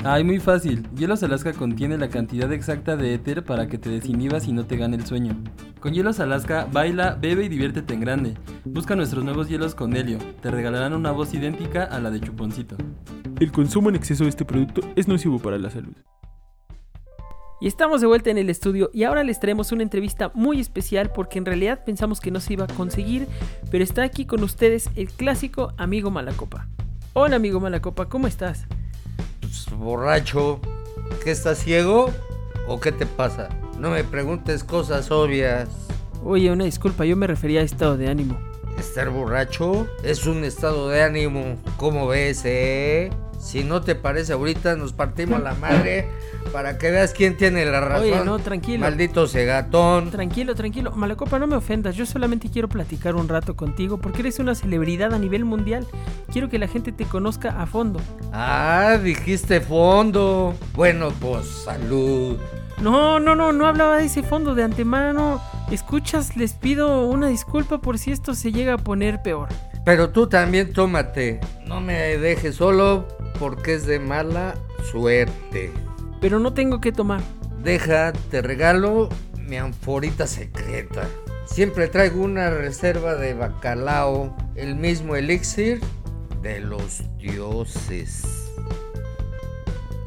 Ay, 0.03 0.23
muy 0.23 0.39
fácil. 0.39 0.89
Hielos 0.95 1.21
Alaska 1.21 1.53
contiene 1.53 1.99
la 1.99 2.09
cantidad 2.09 2.51
exacta 2.51 2.97
de 2.97 3.13
éter 3.13 3.43
para 3.43 3.67
que 3.67 3.77
te 3.77 3.91
desinhibas 3.91 4.47
y 4.47 4.53
no 4.53 4.65
te 4.65 4.75
gane 4.75 4.97
el 4.97 5.05
sueño. 5.05 5.37
Con 5.79 5.93
Hielos 5.93 6.19
Alaska, 6.19 6.67
baila, 6.71 7.13
bebe 7.13 7.45
y 7.45 7.49
diviértete 7.49 7.93
en 7.93 7.99
grande. 7.99 8.33
Busca 8.65 8.95
nuestros 8.95 9.23
nuevos 9.23 9.49
hielos 9.49 9.75
con 9.75 9.95
helio. 9.95 10.17
Te 10.41 10.49
regalarán 10.49 10.93
una 10.93 11.11
voz 11.11 11.35
idéntica 11.35 11.83
a 11.83 11.99
la 11.99 12.09
de 12.09 12.21
Chuponcito. 12.21 12.75
El 13.39 13.51
consumo 13.51 13.89
en 13.89 13.97
exceso 13.97 14.23
de 14.23 14.31
este 14.31 14.45
producto 14.45 14.81
es 14.95 15.07
nocivo 15.07 15.37
para 15.37 15.59
la 15.59 15.69
salud. 15.69 15.93
Y 17.59 17.67
estamos 17.67 18.01
de 18.01 18.07
vuelta 18.07 18.29
en 18.29 18.37
el 18.37 18.51
estudio 18.51 18.91
y 18.93 19.03
ahora 19.03 19.23
les 19.23 19.39
traemos 19.39 19.71
una 19.71 19.81
entrevista 19.81 20.29
muy 20.35 20.59
especial 20.59 21.11
porque 21.11 21.39
en 21.39 21.45
realidad 21.45 21.83
pensamos 21.83 22.19
que 22.19 22.29
no 22.29 22.39
se 22.39 22.53
iba 22.53 22.65
a 22.65 22.67
conseguir, 22.67 23.27
pero 23.71 23.83
está 23.83 24.03
aquí 24.03 24.25
con 24.27 24.43
ustedes 24.43 24.91
el 24.95 25.09
clásico 25.09 25.73
amigo 25.77 26.11
Malacopa. 26.11 26.67
Hola 27.13 27.37
amigo 27.37 27.59
Malacopa, 27.59 28.09
¿cómo 28.09 28.27
estás? 28.27 28.65
Pues, 29.41 29.65
borracho, 29.75 30.61
¿qué 31.23 31.31
estás 31.31 31.57
ciego? 31.57 32.13
¿O 32.67 32.79
qué 32.79 32.91
te 32.91 33.07
pasa? 33.07 33.49
No 33.79 33.89
me 33.89 34.03
preguntes 34.03 34.63
cosas 34.63 35.09
obvias. 35.09 35.67
Oye, 36.23 36.51
una 36.51 36.65
disculpa, 36.65 37.05
yo 37.05 37.17
me 37.17 37.25
refería 37.25 37.61
a 37.61 37.63
estado 37.63 37.97
de 37.97 38.07
ánimo. 38.07 38.37
Estar 38.77 39.09
borracho 39.09 39.87
es 40.03 40.27
un 40.27 40.43
estado 40.43 40.89
de 40.89 41.01
ánimo. 41.01 41.57
¿Cómo 41.77 42.07
ves, 42.07 42.43
eh? 42.45 43.09
Si 43.37 43.63
no 43.63 43.81
te 43.81 43.95
parece 43.95 44.33
ahorita, 44.33 44.75
nos 44.75 44.93
partimos 44.93 45.41
la 45.41 45.53
madre 45.53 46.07
para 46.51 46.77
que 46.77 46.91
veas 46.91 47.13
quién 47.13 47.37
tiene 47.37 47.65
la 47.65 47.79
razón. 47.81 48.03
Oye, 48.03 48.25
no, 48.25 48.39
tranquilo. 48.39 48.79
Maldito 48.79 49.27
cegatón. 49.27 50.11
Tranquilo, 50.11 50.55
tranquilo. 50.55 50.91
Malacopa, 50.91 51.37
no 51.39 51.47
me 51.47 51.55
ofendas. 51.55 51.95
Yo 51.95 52.05
solamente 52.05 52.49
quiero 52.49 52.67
platicar 52.67 53.15
un 53.15 53.27
rato 53.27 53.55
contigo 53.55 53.99
porque 53.99 54.21
eres 54.21 54.39
una 54.39 54.55
celebridad 54.55 55.13
a 55.13 55.19
nivel 55.19 55.45
mundial. 55.45 55.85
Quiero 56.31 56.49
que 56.49 56.59
la 56.59 56.67
gente 56.67 56.91
te 56.91 57.05
conozca 57.05 57.61
a 57.61 57.65
fondo. 57.67 58.01
Ah, 58.33 58.97
dijiste 59.01 59.61
fondo. 59.61 60.55
Bueno, 60.73 61.11
pues 61.19 61.45
salud. 61.47 62.37
No, 62.81 63.19
no, 63.19 63.35
no, 63.35 63.51
no 63.51 63.67
hablaba 63.67 63.97
de 63.97 64.05
ese 64.05 64.23
fondo 64.23 64.55
de 64.55 64.63
antemano. 64.63 65.41
Escuchas, 65.71 66.37
les 66.37 66.53
pido 66.53 67.07
una 67.07 67.27
disculpa 67.27 67.79
por 67.79 67.97
si 67.97 68.11
esto 68.11 68.33
se 68.35 68.51
llega 68.51 68.73
a 68.73 68.77
poner 68.77 69.21
peor. 69.21 69.49
Pero 69.83 70.09
tú 70.09 70.27
también 70.27 70.73
tómate. 70.73 71.39
No 71.65 71.81
me 71.81 72.17
dejes 72.17 72.55
solo 72.55 73.07
porque 73.39 73.75
es 73.75 73.85
de 73.85 73.99
mala 73.99 74.55
suerte. 74.91 75.71
Pero 76.21 76.39
no 76.39 76.53
tengo 76.53 76.81
que 76.81 76.91
tomar. 76.91 77.21
Deja, 77.63 78.13
te 78.13 78.41
regalo 78.41 79.09
mi 79.47 79.57
anforita 79.57 80.27
secreta. 80.27 81.07
Siempre 81.45 81.87
traigo 81.87 82.21
una 82.21 82.49
reserva 82.49 83.15
de 83.15 83.33
bacalao, 83.33 84.35
el 84.55 84.75
mismo 84.75 85.15
elixir 85.15 85.79
de 86.41 86.59
los 86.59 87.03
dioses. 87.17 88.51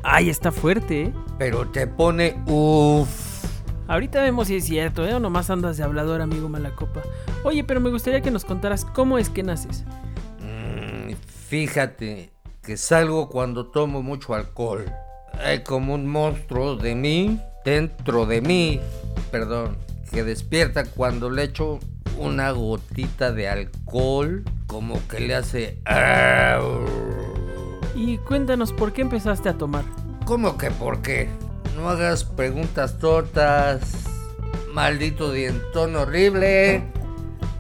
Ay, 0.03 0.31
está 0.31 0.53
fuerte, 0.53 1.03
¿eh? 1.03 1.15
Pero 1.39 1.69
te 1.69 1.87
pone 1.87 2.43
uff. 2.47 3.45
Ahorita 3.89 4.23
vemos 4.23 4.49
si 4.49 4.57
es 4.57 4.65
cierto, 4.65 5.07
¿eh? 5.07 5.15
O 5.15 5.21
nomás 5.21 5.51
andas 5.51 5.77
de 5.77 5.83
hablador, 5.83 6.21
amigo 6.21 6.49
Malacopa. 6.49 7.03
Oye, 7.43 7.65
pero 7.65 7.81
me 7.81 7.91
gustaría 7.91 8.21
que 8.21 8.31
nos 8.31 8.45
contaras 8.45 8.85
cómo 8.85 9.19
es 9.19 9.31
que 9.31 9.43
naces. 9.43 9.85
Mm, 10.41 11.15
fíjate 11.49 12.40
que 12.63 12.77
salgo 12.77 13.29
cuando 13.29 13.67
tomo 13.67 14.03
mucho 14.03 14.35
alcohol. 14.35 14.85
Hay 15.43 15.63
como 15.63 15.95
un 15.95 16.07
monstruo 16.07 16.77
de 16.77 16.95
mí, 16.95 17.41
dentro 17.65 18.27
de 18.27 18.41
mí, 18.41 18.81
perdón, 19.31 19.79
que 20.11 20.25
despierta 20.25 20.85
cuando 20.85 21.31
le 21.31 21.45
echo 21.45 21.79
una 22.19 22.51
gotita 22.51 23.33
de 23.33 23.49
alcohol, 23.49 24.45
como 24.67 25.01
que 25.09 25.21
le 25.21 25.35
hace... 25.35 25.79
Y 27.95 28.19
cuéntanos 28.19 28.73
por 28.73 28.93
qué 28.93 29.03
empezaste 29.03 29.49
a 29.49 29.55
tomar. 29.59 29.85
¿Cómo 30.27 30.59
que 30.59 30.71
por 30.71 31.01
qué? 31.01 31.29
No 31.77 31.89
hagas 31.89 32.25
preguntas 32.25 32.99
tortas, 32.99 33.81
maldito 34.73 35.33
dientón 35.33 35.97
horrible, 35.97 36.85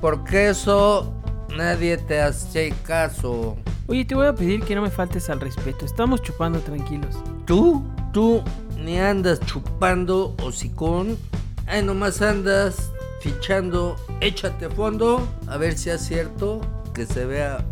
porque 0.00 0.50
eso 0.50 1.14
nadie 1.56 1.96
te 1.96 2.20
hace 2.20 2.74
caso. 2.84 3.56
Oye, 3.90 4.04
te 4.04 4.14
voy 4.14 4.28
a 4.28 4.32
pedir 4.32 4.62
que 4.62 4.76
no 4.76 4.82
me 4.82 4.90
faltes 4.90 5.28
al 5.30 5.40
respeto. 5.40 5.84
Estamos 5.84 6.22
chupando 6.22 6.60
tranquilos. 6.60 7.16
¿Tú? 7.44 7.82
¿Tú 8.12 8.40
ni 8.78 9.00
andas 9.00 9.40
chupando 9.40 10.36
hocicón? 10.40 11.18
Ay, 11.66 11.82
nomás 11.82 12.22
andas 12.22 12.92
fichando, 13.20 13.96
échate 14.20 14.70
fondo, 14.70 15.28
a 15.48 15.56
ver 15.56 15.76
si 15.76 15.90
es 15.90 16.02
cierto 16.02 16.60
que 16.94 17.04
se 17.04 17.24
vea 17.24 17.64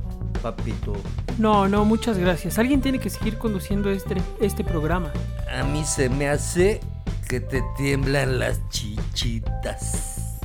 papito. 0.42 0.94
No, 1.38 1.68
no, 1.68 1.84
muchas 1.84 2.18
gracias. 2.18 2.58
Alguien 2.58 2.80
tiene 2.80 2.98
que 2.98 3.10
seguir 3.10 3.38
conduciendo 3.38 3.88
este, 3.88 4.16
este 4.40 4.64
programa. 4.64 5.12
A 5.56 5.62
mí 5.62 5.84
se 5.84 6.08
me 6.08 6.28
hace 6.28 6.80
que 7.28 7.38
te 7.38 7.62
tiemblan 7.76 8.40
las 8.40 8.60
chichitas. 8.70 10.40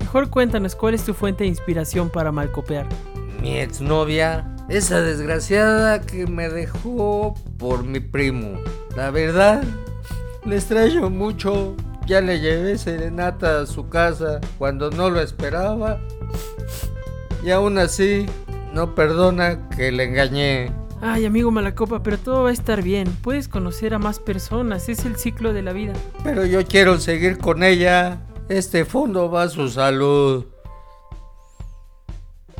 Mejor 0.00 0.28
cuéntanos 0.28 0.74
cuál 0.74 0.94
es 0.94 1.04
tu 1.04 1.14
fuente 1.14 1.44
de 1.44 1.50
inspiración 1.50 2.10
para 2.10 2.32
malcopear. 2.32 2.88
Mi 3.40 3.58
exnovia, 3.58 4.46
esa 4.68 5.00
desgraciada 5.00 6.00
que 6.00 6.26
me 6.26 6.48
dejó 6.48 7.34
por 7.58 7.84
mi 7.84 8.00
primo. 8.00 8.60
La 8.96 9.10
verdad, 9.10 9.62
le 10.44 10.56
extraño 10.56 11.08
mucho. 11.10 11.76
Ya 12.06 12.20
le 12.20 12.40
llevé 12.40 12.78
serenata 12.78 13.60
a 13.60 13.66
su 13.66 13.88
casa 13.88 14.40
cuando 14.56 14.90
no 14.90 15.10
lo 15.10 15.20
esperaba. 15.20 16.00
Y 17.44 17.50
aún 17.50 17.78
así, 17.78 18.26
no 18.72 18.94
perdona 18.94 19.68
que 19.70 19.92
le 19.92 20.04
engañé. 20.04 20.72
Ay, 21.00 21.26
amigo 21.26 21.50
Malacopa, 21.50 22.02
pero 22.02 22.18
todo 22.18 22.42
va 22.42 22.50
a 22.50 22.52
estar 22.52 22.82
bien. 22.82 23.06
Puedes 23.22 23.46
conocer 23.46 23.94
a 23.94 23.98
más 23.98 24.18
personas, 24.18 24.88
es 24.88 25.04
el 25.04 25.16
ciclo 25.16 25.52
de 25.52 25.62
la 25.62 25.72
vida. 25.72 25.92
Pero 26.24 26.44
yo 26.44 26.64
quiero 26.66 26.98
seguir 26.98 27.38
con 27.38 27.62
ella. 27.62 28.20
Este 28.48 28.84
fondo 28.84 29.30
va 29.30 29.44
a 29.44 29.48
su 29.48 29.68
salud. 29.68 30.46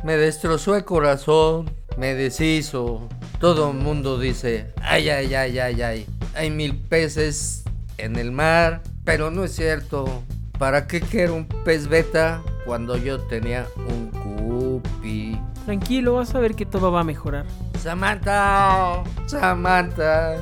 Me 0.03 0.15
destrozó 0.15 0.75
el 0.75 0.85
corazón, 0.85 1.69
me 1.97 2.13
deshizo. 2.15 3.07
Todo 3.39 3.71
el 3.71 3.77
mundo 3.77 4.17
dice, 4.17 4.73
ay, 4.81 5.09
ay, 5.09 5.33
ay, 5.35 5.59
ay, 5.59 5.81
ay. 5.81 6.05
Hay 6.35 6.49
mil 6.51 6.77
peces 6.77 7.63
en 7.97 8.15
el 8.15 8.31
mar, 8.31 8.81
pero 9.03 9.29
no 9.29 9.43
es 9.43 9.55
cierto. 9.55 10.23
¿Para 10.57 10.87
qué 10.87 11.01
quiero 11.01 11.35
un 11.35 11.47
pez 11.47 11.87
beta 11.87 12.41
cuando 12.65 12.97
yo 12.97 13.19
tenía 13.19 13.67
un 13.75 14.09
cupi? 14.11 15.39
Tranquilo, 15.65 16.15
vas 16.15 16.33
a 16.35 16.39
ver 16.39 16.55
que 16.55 16.65
todo 16.65 16.91
va 16.91 17.01
a 17.01 17.03
mejorar. 17.03 17.45
Samantha, 17.81 19.03
Samantha, 19.25 20.35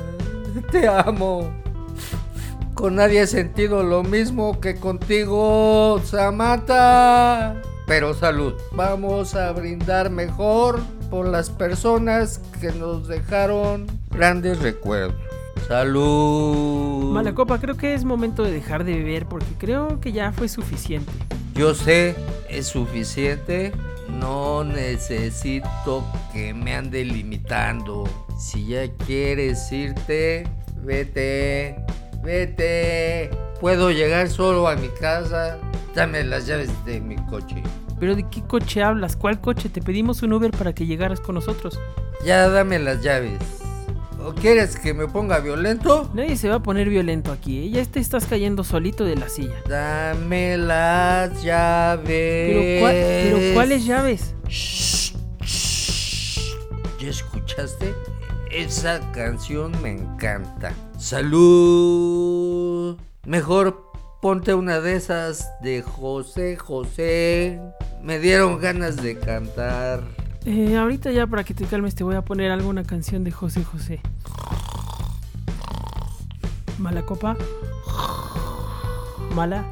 te 0.70 0.88
amo. 0.88 1.52
Con 2.74 2.96
nadie 2.96 3.22
he 3.22 3.26
sentido 3.26 3.82
lo 3.82 4.02
mismo 4.02 4.60
que 4.60 4.76
contigo, 4.76 6.00
Samantha. 6.04 7.60
Pero 7.88 8.12
salud, 8.12 8.52
vamos 8.72 9.34
a 9.34 9.50
brindar 9.52 10.10
mejor 10.10 10.78
por 11.08 11.26
las 11.26 11.48
personas 11.48 12.38
que 12.60 12.70
nos 12.70 13.08
dejaron 13.08 13.86
grandes 14.10 14.58
recuerdos. 14.60 15.16
Salud. 15.66 17.14
Mala 17.14 17.34
copa, 17.34 17.58
creo 17.58 17.78
que 17.78 17.94
es 17.94 18.04
momento 18.04 18.42
de 18.42 18.52
dejar 18.52 18.84
de 18.84 18.94
beber 18.94 19.24
porque 19.24 19.54
creo 19.56 20.00
que 20.00 20.12
ya 20.12 20.32
fue 20.32 20.48
suficiente. 20.50 21.10
Yo 21.54 21.74
sé, 21.74 22.14
es 22.50 22.66
suficiente. 22.66 23.72
No 24.20 24.64
necesito 24.64 26.04
que 26.32 26.52
me 26.52 26.74
ande 26.74 27.06
limitando. 27.06 28.04
Si 28.38 28.66
ya 28.66 28.86
quieres 29.06 29.72
irte, 29.72 30.46
vete, 30.82 31.76
vete. 32.22 33.30
Puedo 33.60 33.90
llegar 33.90 34.28
solo 34.28 34.68
a 34.68 34.76
mi 34.76 34.88
casa. 34.88 35.58
Dame 35.98 36.22
las 36.24 36.46
llaves 36.46 36.70
de 36.84 37.00
mi 37.00 37.16
coche. 37.26 37.62
¿Pero 37.98 38.14
de 38.14 38.24
qué 38.30 38.42
coche 38.42 38.82
hablas? 38.82 39.16
¿Cuál 39.16 39.40
coche? 39.40 39.68
Te 39.68 39.82
pedimos 39.82 40.22
un 40.22 40.32
Uber 40.32 40.52
para 40.52 40.72
que 40.72 40.86
llegaras 40.86 41.18
con 41.20 41.34
nosotros. 41.34 41.78
Ya 42.24 42.48
dame 42.48 42.78
las 42.78 43.02
llaves. 43.02 43.38
¿O 44.24 44.32
quieres 44.32 44.76
que 44.78 44.94
me 44.94 45.08
ponga 45.08 45.40
violento? 45.40 46.08
Nadie 46.14 46.36
se 46.36 46.48
va 46.48 46.56
a 46.56 46.62
poner 46.62 46.88
violento 46.88 47.32
aquí, 47.32 47.58
¿eh? 47.66 47.70
ya 47.70 47.84
te 47.84 47.98
estás 48.00 48.26
cayendo 48.26 48.62
solito 48.64 49.04
de 49.04 49.16
la 49.16 49.28
silla. 49.28 49.54
Dame 49.68 50.56
las 50.56 51.42
llaves. 51.42 52.04
¿Pero, 52.06 52.80
cuál- 52.80 52.94
pero 52.94 53.54
cuáles 53.54 53.84
llaves? 53.84 54.34
Shh, 54.48 55.14
shh. 55.42 56.40
¿Ya 57.00 57.08
escuchaste? 57.10 57.92
Esa 58.52 59.00
canción 59.12 59.72
me 59.82 59.90
encanta. 59.92 60.72
Salud. 60.98 62.96
Mejor 63.26 63.87
ponte 64.20 64.54
una 64.54 64.80
de 64.80 64.96
esas 64.96 65.50
de 65.60 65.82
José 65.82 66.56
José. 66.56 67.60
Me 68.02 68.18
dieron 68.18 68.58
ganas 68.58 68.96
de 68.96 69.18
cantar. 69.18 70.02
Eh, 70.44 70.76
ahorita 70.76 71.10
ya 71.10 71.26
para 71.26 71.44
que 71.44 71.54
te 71.54 71.64
calmes 71.64 71.94
te 71.94 72.04
voy 72.04 72.16
a 72.16 72.22
poner 72.22 72.50
alguna 72.50 72.84
canción 72.84 73.24
de 73.24 73.30
José 73.30 73.64
José. 73.64 74.00
Mala 76.78 77.02
copa. 77.02 77.36
Mala. 79.34 79.64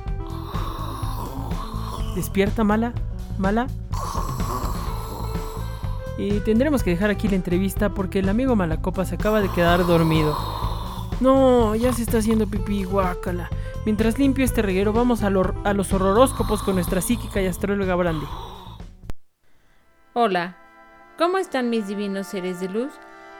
Despierta, 2.14 2.64
mala. 2.64 2.92
Mala. 3.38 3.66
Y 6.18 6.40
tendremos 6.40 6.82
que 6.82 6.90
dejar 6.90 7.10
aquí 7.10 7.28
la 7.28 7.36
entrevista 7.36 7.90
porque 7.90 8.20
el 8.20 8.28
amigo 8.28 8.56
Malacopa 8.56 9.04
se 9.04 9.16
acaba 9.16 9.42
de 9.42 9.50
quedar 9.50 9.86
dormido. 9.86 10.36
No, 11.20 11.74
ya 11.74 11.92
se 11.92 12.02
está 12.02 12.18
haciendo 12.18 12.46
pipí, 12.46 12.84
guácala. 12.84 13.50
Mientras 13.86 14.18
limpio 14.18 14.44
este 14.44 14.62
reguero, 14.62 14.92
vamos 14.92 15.22
a, 15.22 15.30
lo- 15.30 15.54
a 15.64 15.72
los 15.72 15.92
horroróscopos 15.92 16.60
con 16.64 16.74
nuestra 16.74 17.00
psíquica 17.00 17.40
y 17.40 17.46
astróloga 17.46 17.94
Brandy. 17.94 18.26
Hola, 20.12 20.56
¿cómo 21.16 21.38
están 21.38 21.70
mis 21.70 21.86
divinos 21.86 22.26
seres 22.26 22.58
de 22.58 22.68
luz? 22.68 22.92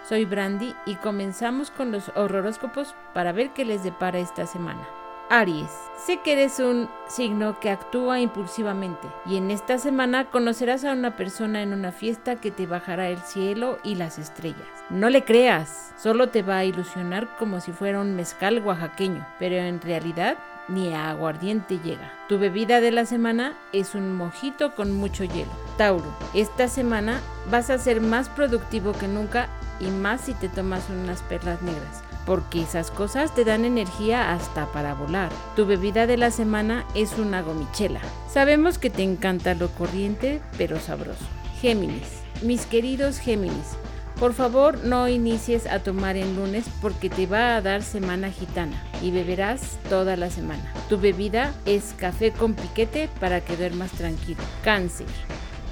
Soy 0.09 0.25
Brandy 0.25 0.73
y 0.87 0.95
comenzamos 0.95 1.73
con 1.73 1.91
los 1.91 2.13
horroróscopos 2.15 2.95
para 3.13 3.33
ver 3.33 3.51
qué 3.55 3.65
les 3.65 3.83
depara 3.83 4.21
esta 4.21 4.47
semana. 4.47 4.87
Aries, 5.29 5.71
sé 5.99 6.21
que 6.21 6.35
eres 6.35 6.61
un 6.61 6.89
signo 7.09 7.59
que 7.59 7.71
actúa 7.71 8.21
impulsivamente 8.21 9.09
y 9.27 9.37
en 9.37 9.51
esta 9.51 9.77
semana 9.79 10.31
conocerás 10.31 10.85
a 10.85 10.93
una 10.93 11.17
persona 11.17 11.63
en 11.63 11.73
una 11.73 11.91
fiesta 11.91 12.37
que 12.37 12.53
te 12.53 12.67
bajará 12.67 13.09
el 13.09 13.19
cielo 13.19 13.79
y 13.83 13.97
las 13.97 14.19
estrellas. 14.19 14.69
No 14.89 15.11
le 15.11 15.25
creas, 15.25 15.93
solo 15.97 16.29
te 16.29 16.43
va 16.43 16.59
a 16.59 16.65
ilusionar 16.65 17.37
como 17.39 17.61
si 17.61 17.73
fuera 17.73 18.01
un 18.01 18.15
mezcal 18.15 18.63
oaxaqueño, 18.65 19.27
pero 19.41 19.57
en 19.57 19.81
realidad 19.81 20.37
ni 20.69 20.93
a 20.93 21.11
aguardiente 21.11 21.81
llega. 21.81 22.13
Tu 22.29 22.39
bebida 22.39 22.81
de 22.81 22.93
la 22.93 23.05
semana 23.05 23.55
es 23.73 23.97
un 23.97 24.15
mojito 24.15 24.77
con 24.77 24.93
mucho 24.93 25.25
hielo. 25.25 25.51
Tauro, 25.77 26.17
esta 26.35 26.69
semana 26.69 27.21
vas 27.51 27.69
a 27.71 27.79
ser 27.79 28.01
más 28.01 28.29
productivo 28.29 28.93
que 28.93 29.09
nunca 29.09 29.49
y 29.81 29.87
más 29.87 30.23
si 30.23 30.35
te 30.35 30.49
tomas 30.49 30.89
unas 30.89 31.23
perlas 31.23 31.63
negras. 31.63 32.06
Porque 32.27 32.63
esas 32.63 32.91
cosas 32.91 33.35
te 33.35 33.45
dan 33.45 33.65
energía 33.65 34.33
hasta 34.33 34.67
para 34.73 34.95
volar. 34.95 35.31
Tu 35.55 35.65
bebida 35.65 36.07
de 36.07 36.19
la 36.19 36.31
semana 36.31 36.85
es 36.95 37.17
una 37.19 37.41
gomichela. 37.41 38.01
Sabemos 38.29 38.79
que 38.79 38.91
te 38.91 39.03
encanta 39.03 39.55
lo 39.55 39.69
corriente, 39.69 40.41
pero 40.59 40.79
sabroso. 40.81 41.25
Géminis, 41.61 42.21
mis 42.43 42.67
queridos 42.67 43.19
Géminis, 43.19 43.77
por 44.19 44.33
favor, 44.33 44.83
no 44.83 45.09
inicies 45.09 45.67
a 45.67 45.81
tomar 45.81 46.17
en 46.17 46.37
lunes 46.37 46.65
porque 46.81 47.11
te 47.11 47.27
va 47.27 47.55
a 47.55 47.61
dar 47.61 47.83
semana 47.83 48.31
gitana 48.31 48.83
y 49.03 49.11
beberás 49.11 49.79
toda 49.91 50.17
la 50.17 50.31
semana. 50.31 50.73
Tu 50.89 50.99
bebida 50.99 51.53
es 51.67 51.95
café 51.99 52.33
con 52.33 52.55
piquete 52.55 53.11
para 53.21 53.43
que 53.43 53.59
duermas 53.59 53.91
tranquilo. 53.91 54.41
Cáncer. 54.65 55.07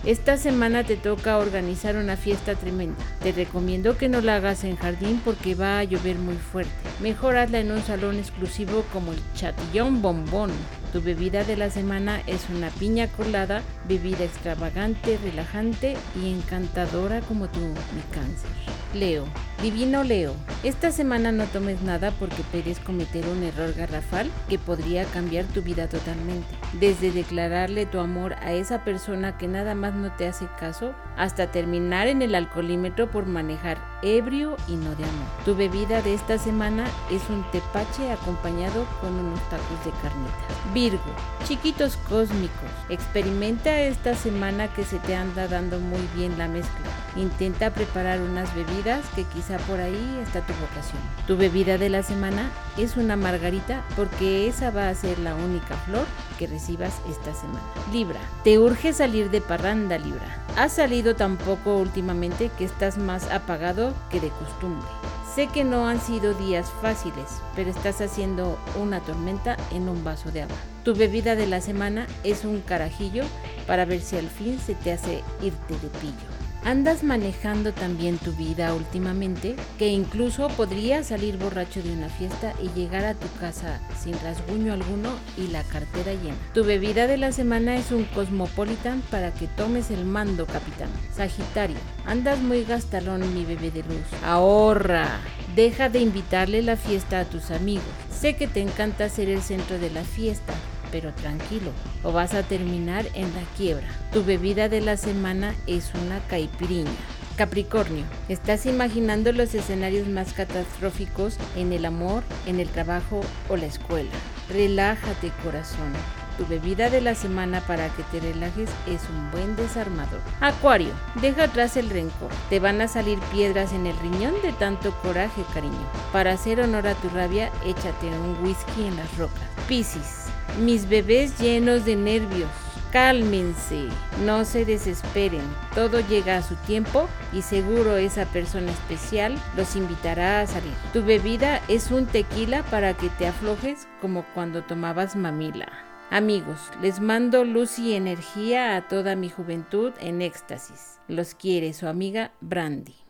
Esta 0.07 0.37
semana 0.37 0.85
te 0.85 0.97
toca 0.97 1.38
organizar 1.38 1.97
una 1.97 2.19
fiesta 2.19 2.55
tremenda. 2.55 3.03
Te 3.23 3.33
recomiendo 3.33 3.97
que 3.97 4.11
no 4.11 4.21
la 4.21 4.37
hagas 4.37 4.62
en 4.64 4.77
jardín 4.77 5.23
porque 5.25 5.55
va 5.55 5.79
a 5.79 5.85
llover 5.85 6.19
muy 6.19 6.37
fuerte. 6.37 6.71
Mejor 7.01 7.38
hazla 7.38 7.61
en 7.61 7.73
un 7.73 7.81
salón 7.81 8.17
exclusivo 8.17 8.85
como 8.93 9.12
el 9.12 9.19
Chatillón 9.35 10.03
Bombón. 10.03 10.51
Tu 10.95 11.03
bebida 11.03 11.43
de 11.43 11.57
la 11.57 11.71
semana 11.71 12.21
es 12.29 12.49
una 12.49 12.69
piña 12.71 13.09
colada, 13.09 13.63
bebida 13.89 14.23
extravagante, 14.23 15.19
relajante 15.25 15.97
y 16.15 16.33
encantadora 16.33 17.21
como 17.23 17.49
tú, 17.49 17.59
mi 17.59 18.03
cáncer. 18.13 18.49
Leo, 18.95 19.25
divino 19.61 20.05
Leo, 20.05 20.35
esta 20.63 20.93
semana 20.93 21.33
no 21.33 21.47
tomes 21.47 21.83
nada 21.83 22.13
porque 22.13 22.45
puedes 22.53 22.79
cometer 22.79 23.27
un 23.27 23.43
error 23.43 23.75
garrafal 23.75 24.31
que 24.49 24.57
podría 24.57 25.05
cambiar 25.07 25.47
tu 25.47 25.63
vida 25.63 25.89
totalmente. 25.89 26.47
Desde 26.75 27.11
declararle 27.11 27.87
tu 27.87 27.99
amor 27.99 28.35
a 28.35 28.53
esa 28.53 28.85
persona 28.85 29.37
que 29.37 29.49
nada 29.49 29.75
más 29.75 29.95
no 29.95 30.13
te 30.13 30.29
hace 30.29 30.47
caso, 30.61 30.95
hasta 31.17 31.51
terminar 31.51 32.07
en 32.07 32.23
el 32.23 32.37
alcoholímetro 32.37 33.11
por 33.11 33.27
manejar 33.27 33.79
ebrio 34.03 34.57
y 34.69 34.77
no 34.77 34.95
de 34.95 35.05
amor. 35.05 35.27
Tu 35.45 35.57
bebida 35.57 36.01
de 36.03 36.15
esta 36.15 36.39
semana 36.39 36.85
es 37.11 37.29
un 37.31 37.45
tepache 37.51 38.13
acompañado 38.13 38.87
con 39.01 39.13
unos 39.13 39.41
tacos 39.51 39.85
de 39.85 39.91
carnitas. 40.03 40.73
Virgo, 40.85 41.01
chiquitos 41.49 41.97
cósmicos, 42.11 42.70
experimenta 42.90 43.81
esta 43.81 44.14
semana 44.14 44.68
que 44.68 44.85
se 44.85 44.99
te 44.99 45.16
anda 45.16 45.49
dando 45.49 45.81
muy 45.81 46.07
bien 46.14 46.37
la 46.37 46.47
mezcla. 46.47 46.90
Intenta 47.16 47.73
preparar 47.73 48.20
unas 48.20 48.55
bebidas 48.55 49.03
que 49.14 49.25
quizá 49.25 49.57
por 49.61 49.81
ahí 49.81 50.20
está 50.23 50.42
tu 50.42 50.53
vocación. 50.53 51.01
Tu 51.27 51.38
bebida 51.38 51.79
de 51.79 51.88
la 51.88 52.03
semana 52.03 52.51
es 52.77 52.99
una 52.99 53.16
margarita 53.16 53.83
porque 53.97 54.47
esa 54.47 54.70
va 54.70 54.90
a 54.90 54.94
ser 54.94 55.18
la 55.20 55.35
única 55.35 55.75
flor 55.87 56.05
que 56.38 56.49
recibas 56.49 57.01
esta 57.09 57.33
semana. 57.33 57.62
Libra, 57.90 58.20
te 58.42 58.59
urge 58.59 58.92
salir 58.92 59.31
de 59.31 59.40
parranda, 59.40 59.97
Libra. 59.97 60.44
Has 60.55 60.75
salido 60.75 61.16
tan 61.16 61.38
poco 61.38 61.79
últimamente 61.79 62.51
que 62.59 62.66
estás 62.66 62.99
más 62.99 63.31
apagado 63.31 63.94
que 64.11 64.20
de 64.20 64.29
costumbre. 64.29 64.87
Sé 65.35 65.49
que 65.49 65.64
no 65.64 65.88
han 65.88 66.01
sido 66.01 66.33
días 66.33 66.70
fáciles, 66.81 67.42
pero 67.57 67.68
estás 67.68 68.01
haciendo 68.01 68.57
una 68.81 69.01
tormenta 69.01 69.57
en 69.73 69.88
un 69.88 70.05
vaso 70.05 70.31
de 70.31 70.42
agua. 70.42 70.57
Tu 70.85 70.94
bebida 70.94 71.35
de 71.35 71.49
la 71.49 71.61
semana 71.61 72.07
es 72.23 72.44
un 72.44 72.61
carajillo 72.61 73.25
para 73.66 73.85
ver 73.85 74.01
si 74.01 74.16
al 74.16 74.29
fin 74.29 74.61
se 74.61 74.77
te 74.77 74.92
hace 74.92 75.25
irte 75.42 75.75
de 75.75 75.88
pillo. 75.99 76.34
¿Andas 76.64 77.03
manejando 77.03 77.74
también 77.74 78.16
tu 78.16 78.33
vida 78.33 78.72
últimamente? 78.72 79.55
Que 79.79 79.88
incluso 79.88 80.48
podrías 80.48 81.09
salir 81.09 81.37
borracho 81.37 81.83
de 81.83 81.92
una 81.92 82.09
fiesta 82.09 82.55
y 82.62 82.70
llegar 82.70 83.05
a 83.05 83.12
tu 83.12 83.31
casa 83.38 83.83
sin 84.03 84.18
rasguño 84.20 84.72
alguno 84.72 85.11
y 85.37 85.48
la 85.48 85.62
cartera 85.62 86.14
llena. 86.14 86.37
Tu 86.55 86.64
bebida 86.64 87.07
de 87.07 87.18
la 87.18 87.33
semana 87.33 87.77
es 87.77 87.92
un 87.92 88.05
Cosmopolitan 88.05 89.03
para 89.11 89.31
que 89.31 89.46
tomes 89.46 89.90
el 89.90 90.07
mando, 90.07 90.46
capitán. 90.46 90.88
Sagitario, 91.14 91.77
andas 92.07 92.38
muy 92.40 92.64
gastalón, 92.64 93.35
mi 93.35 93.44
bebé 93.44 93.70
de 93.70 93.83
luz. 93.83 94.22
Ahorra. 94.24 95.20
Deja 95.55 95.90
de 95.90 96.00
invitarle 96.00 96.62
la 96.62 96.77
fiesta 96.77 97.20
a 97.20 97.24
tus 97.27 97.50
amigos. 97.50 97.85
Sé 98.11 98.37
que 98.37 98.48
te 98.48 98.62
encanta 98.62 99.11
ser 99.11 99.29
el 99.29 99.42
centro 99.42 99.79
de 99.79 99.90
la 99.90 100.03
fiesta, 100.03 100.55
pero 100.95 101.13
tranquilo, 101.13 101.73
o 102.05 102.13
vas 102.13 102.35
a 102.35 102.45
terminar 102.45 103.05
en 103.15 103.25
la 103.35 103.43
quiebra. 103.57 103.89
Tu 104.13 104.25
bebida 104.25 104.69
de 104.69 104.81
la 104.81 104.97
semana 104.97 105.53
es 105.67 105.91
una 105.93 106.21
caipiriña. 106.29 106.89
Capricornio, 107.37 108.05
estás 108.29 108.65
imaginando 108.65 109.33
los 109.33 109.57
escenarios 109.57 110.07
más 110.07 110.33
catastróficos 110.35 111.37
en 111.57 111.73
el 111.73 111.85
amor, 111.85 112.23
en 112.47 112.61
el 112.61 112.69
trabajo 112.69 113.23
o 113.49 113.57
la 113.57 113.67
escuela. 113.67 114.13
Relájate 114.49 115.33
corazón. 115.43 115.93
Tu 116.39 116.47
bebida 116.47 116.91
de 116.91 117.01
la 117.01 117.17
semana 117.17 117.61
para 117.61 117.89
que 117.89 118.05
te 118.05 118.21
relajes 118.21 118.71
es 118.87 119.03
un 119.11 119.33
buen 119.33 119.57
desarmador. 119.57 120.21
Acuario, 120.41 120.93
deja 121.21 121.45
atrás 121.45 121.77
el 121.77 121.91
rencor. 121.91 122.31
Te 122.51 122.61
van 122.61 122.81
a 122.81 122.87
salir 122.87 123.19
piedras 123.33 123.73
en 123.73 123.87
el 123.87 123.99
riñón 123.99 124.35
de 124.43 124.53
tanto 124.53 124.93
coraje, 125.03 125.43
cariño. 125.53 125.91
Para 126.13 126.35
hacer 126.35 126.61
honor 126.61 126.87
a 126.87 126.95
tu 126.95 127.09
rabia, 127.09 127.51
échate 127.65 128.07
un 128.07 128.45
whisky 128.45 128.85
en 128.87 128.97
las 128.97 129.19
rocas. 129.19 129.43
Piscis, 129.67 130.25
mis 130.59 130.88
bebés 130.88 131.38
llenos 131.38 131.85
de 131.85 131.97
nervios. 131.97 132.51
Cálmense, 132.93 133.88
no 134.25 134.45
se 134.45 134.64
desesperen, 134.64 135.43
todo 135.75 135.99
llega 135.99 136.37
a 136.37 136.43
su 136.43 136.55
tiempo 136.55 137.09
y 137.33 137.43
seguro 137.43 137.97
esa 137.97 138.25
persona 138.27 138.71
especial 138.71 139.35
los 139.57 139.75
invitará 139.75 140.40
a 140.40 140.47
salir. 140.47 140.75
Tu 140.93 141.05
bebida 141.05 141.61
es 141.67 141.90
un 141.90 142.07
tequila 142.07 142.62
para 142.64 142.95
que 142.95 143.09
te 143.09 143.27
aflojes 143.27 143.88
como 144.01 144.25
cuando 144.33 144.62
tomabas 144.62 145.17
mamila. 145.17 145.73
Amigos, 146.11 146.61
les 146.81 147.01
mando 147.01 147.45
luz 147.45 147.81
y 147.81 147.95
energía 147.95 148.77
a 148.77 148.87
toda 148.87 149.17
mi 149.17 149.29
juventud 149.29 149.93
en 149.99 150.23
éxtasis. 150.23 151.01
Los 151.09 151.35
quiere 151.35 151.73
su 151.73 151.88
amiga 151.88 152.31
Brandy. 152.40 153.04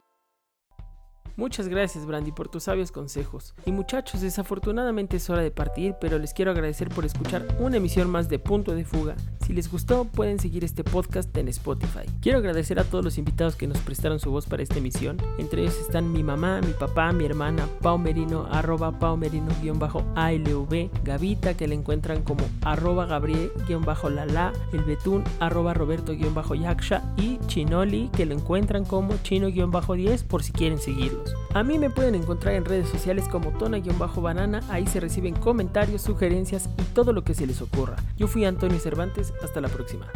Muchas 1.37 1.67
gracias 1.67 2.07
Brandy 2.07 2.31
por 2.31 2.49
tus 2.49 2.63
sabios 2.63 2.93
consejos. 2.93 3.55
Y 3.67 3.73
muchachos, 3.73 4.21
desafortunadamente 4.21 5.17
es 5.17 5.29
hora 5.29 5.43
de 5.43 5.51
partir, 5.51 5.97
pero 6.01 6.17
les 6.21 6.33
quiero 6.33 6.53
agradecer 6.53 6.91
por 6.91 7.05
escuchar 7.05 7.45
una 7.59 7.79
emisión 7.79 8.09
más 8.09 8.29
de 8.29 8.39
Punto 8.39 8.73
de 8.73 8.85
Fuga. 8.85 9.17
Si 9.45 9.53
les 9.53 9.69
gustó, 9.71 10.05
pueden 10.05 10.39
seguir 10.39 10.65
este 10.65 10.85
podcast 10.85 11.37
en 11.37 11.49
Spotify. 11.49 12.07
Quiero 12.23 12.39
agradecer 12.39 12.79
a 12.79 12.85
todos 12.85 13.05
los 13.05 13.19
invitados 13.19 13.57
que 13.57 13.67
nos 13.67 13.79
prestaron 13.79 14.21
su 14.21 14.31
voz 14.31 14.47
para 14.47 14.63
esta 14.63 14.79
emisión. 14.79 15.17
Entre 15.39 15.63
ellos 15.63 15.77
están 15.81 16.13
mi 16.13 16.23
mamá, 16.23 16.61
mi 16.61 16.73
papá, 16.73 17.11
mi 17.13 17.25
hermana, 17.25 17.67
Pau 17.83 17.99
Merino, 17.99 18.47
arroba 18.51 18.97
Pau 18.99 19.17
Merino-ALV, 19.17 20.91
Gavita, 21.03 21.55
que 21.55 21.67
la 21.67 21.75
encuentran 21.75 22.23
como 22.23 22.47
arroba 22.63 23.07
Gabriel-Lala, 23.07 24.53
el 24.73 24.85
Betún, 24.85 25.25
arroba 25.41 25.75
Roberto-Yaksha 25.75 27.03
y 27.17 27.39
Chinoli, 27.47 28.09
que 28.11 28.25
lo 28.25 28.35
encuentran 28.35 28.85
como 28.85 29.17
Chino-10 29.23 30.23
por 30.23 30.45
si 30.45 30.53
quieren 30.53 30.79
seguirlo. 30.79 31.24
A 31.53 31.63
mí 31.63 31.79
me 31.79 31.91
pueden 31.91 32.15
encontrar 32.15 32.55
en 32.55 32.65
redes 32.65 32.89
sociales 32.89 33.29
como 33.29 33.51
tona-banana, 33.53 34.61
ahí 34.69 34.87
se 34.87 35.01
reciben 35.01 35.35
comentarios, 35.35 36.03
sugerencias 36.03 36.69
y 36.79 36.83
todo 36.95 37.13
lo 37.13 37.25
que 37.25 37.35
se 37.35 37.47
les 37.47 37.63
ocurra. 37.63 37.97
Yo 38.17 38.27
fui 38.27 38.45
Antonio 38.45 38.79
Cervantes, 38.79 39.33
hasta 39.43 39.61
la 39.61 39.69
próxima. 39.69 40.07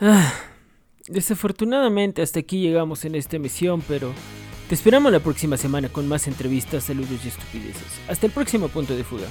Ah, 0.00 0.32
desafortunadamente 1.08 2.22
hasta 2.22 2.40
aquí 2.40 2.60
llegamos 2.60 3.04
en 3.04 3.14
esta 3.14 3.36
emisión, 3.36 3.82
pero 3.86 4.12
te 4.68 4.74
esperamos 4.74 5.12
la 5.12 5.20
próxima 5.20 5.56
semana 5.56 5.88
con 5.88 6.08
más 6.08 6.26
entrevistas, 6.26 6.84
saludos 6.84 7.24
y 7.24 7.28
estupideces. 7.28 8.00
Hasta 8.08 8.26
el 8.26 8.32
próximo 8.32 8.68
punto 8.68 8.96
de 8.96 9.04
fuga. 9.04 9.28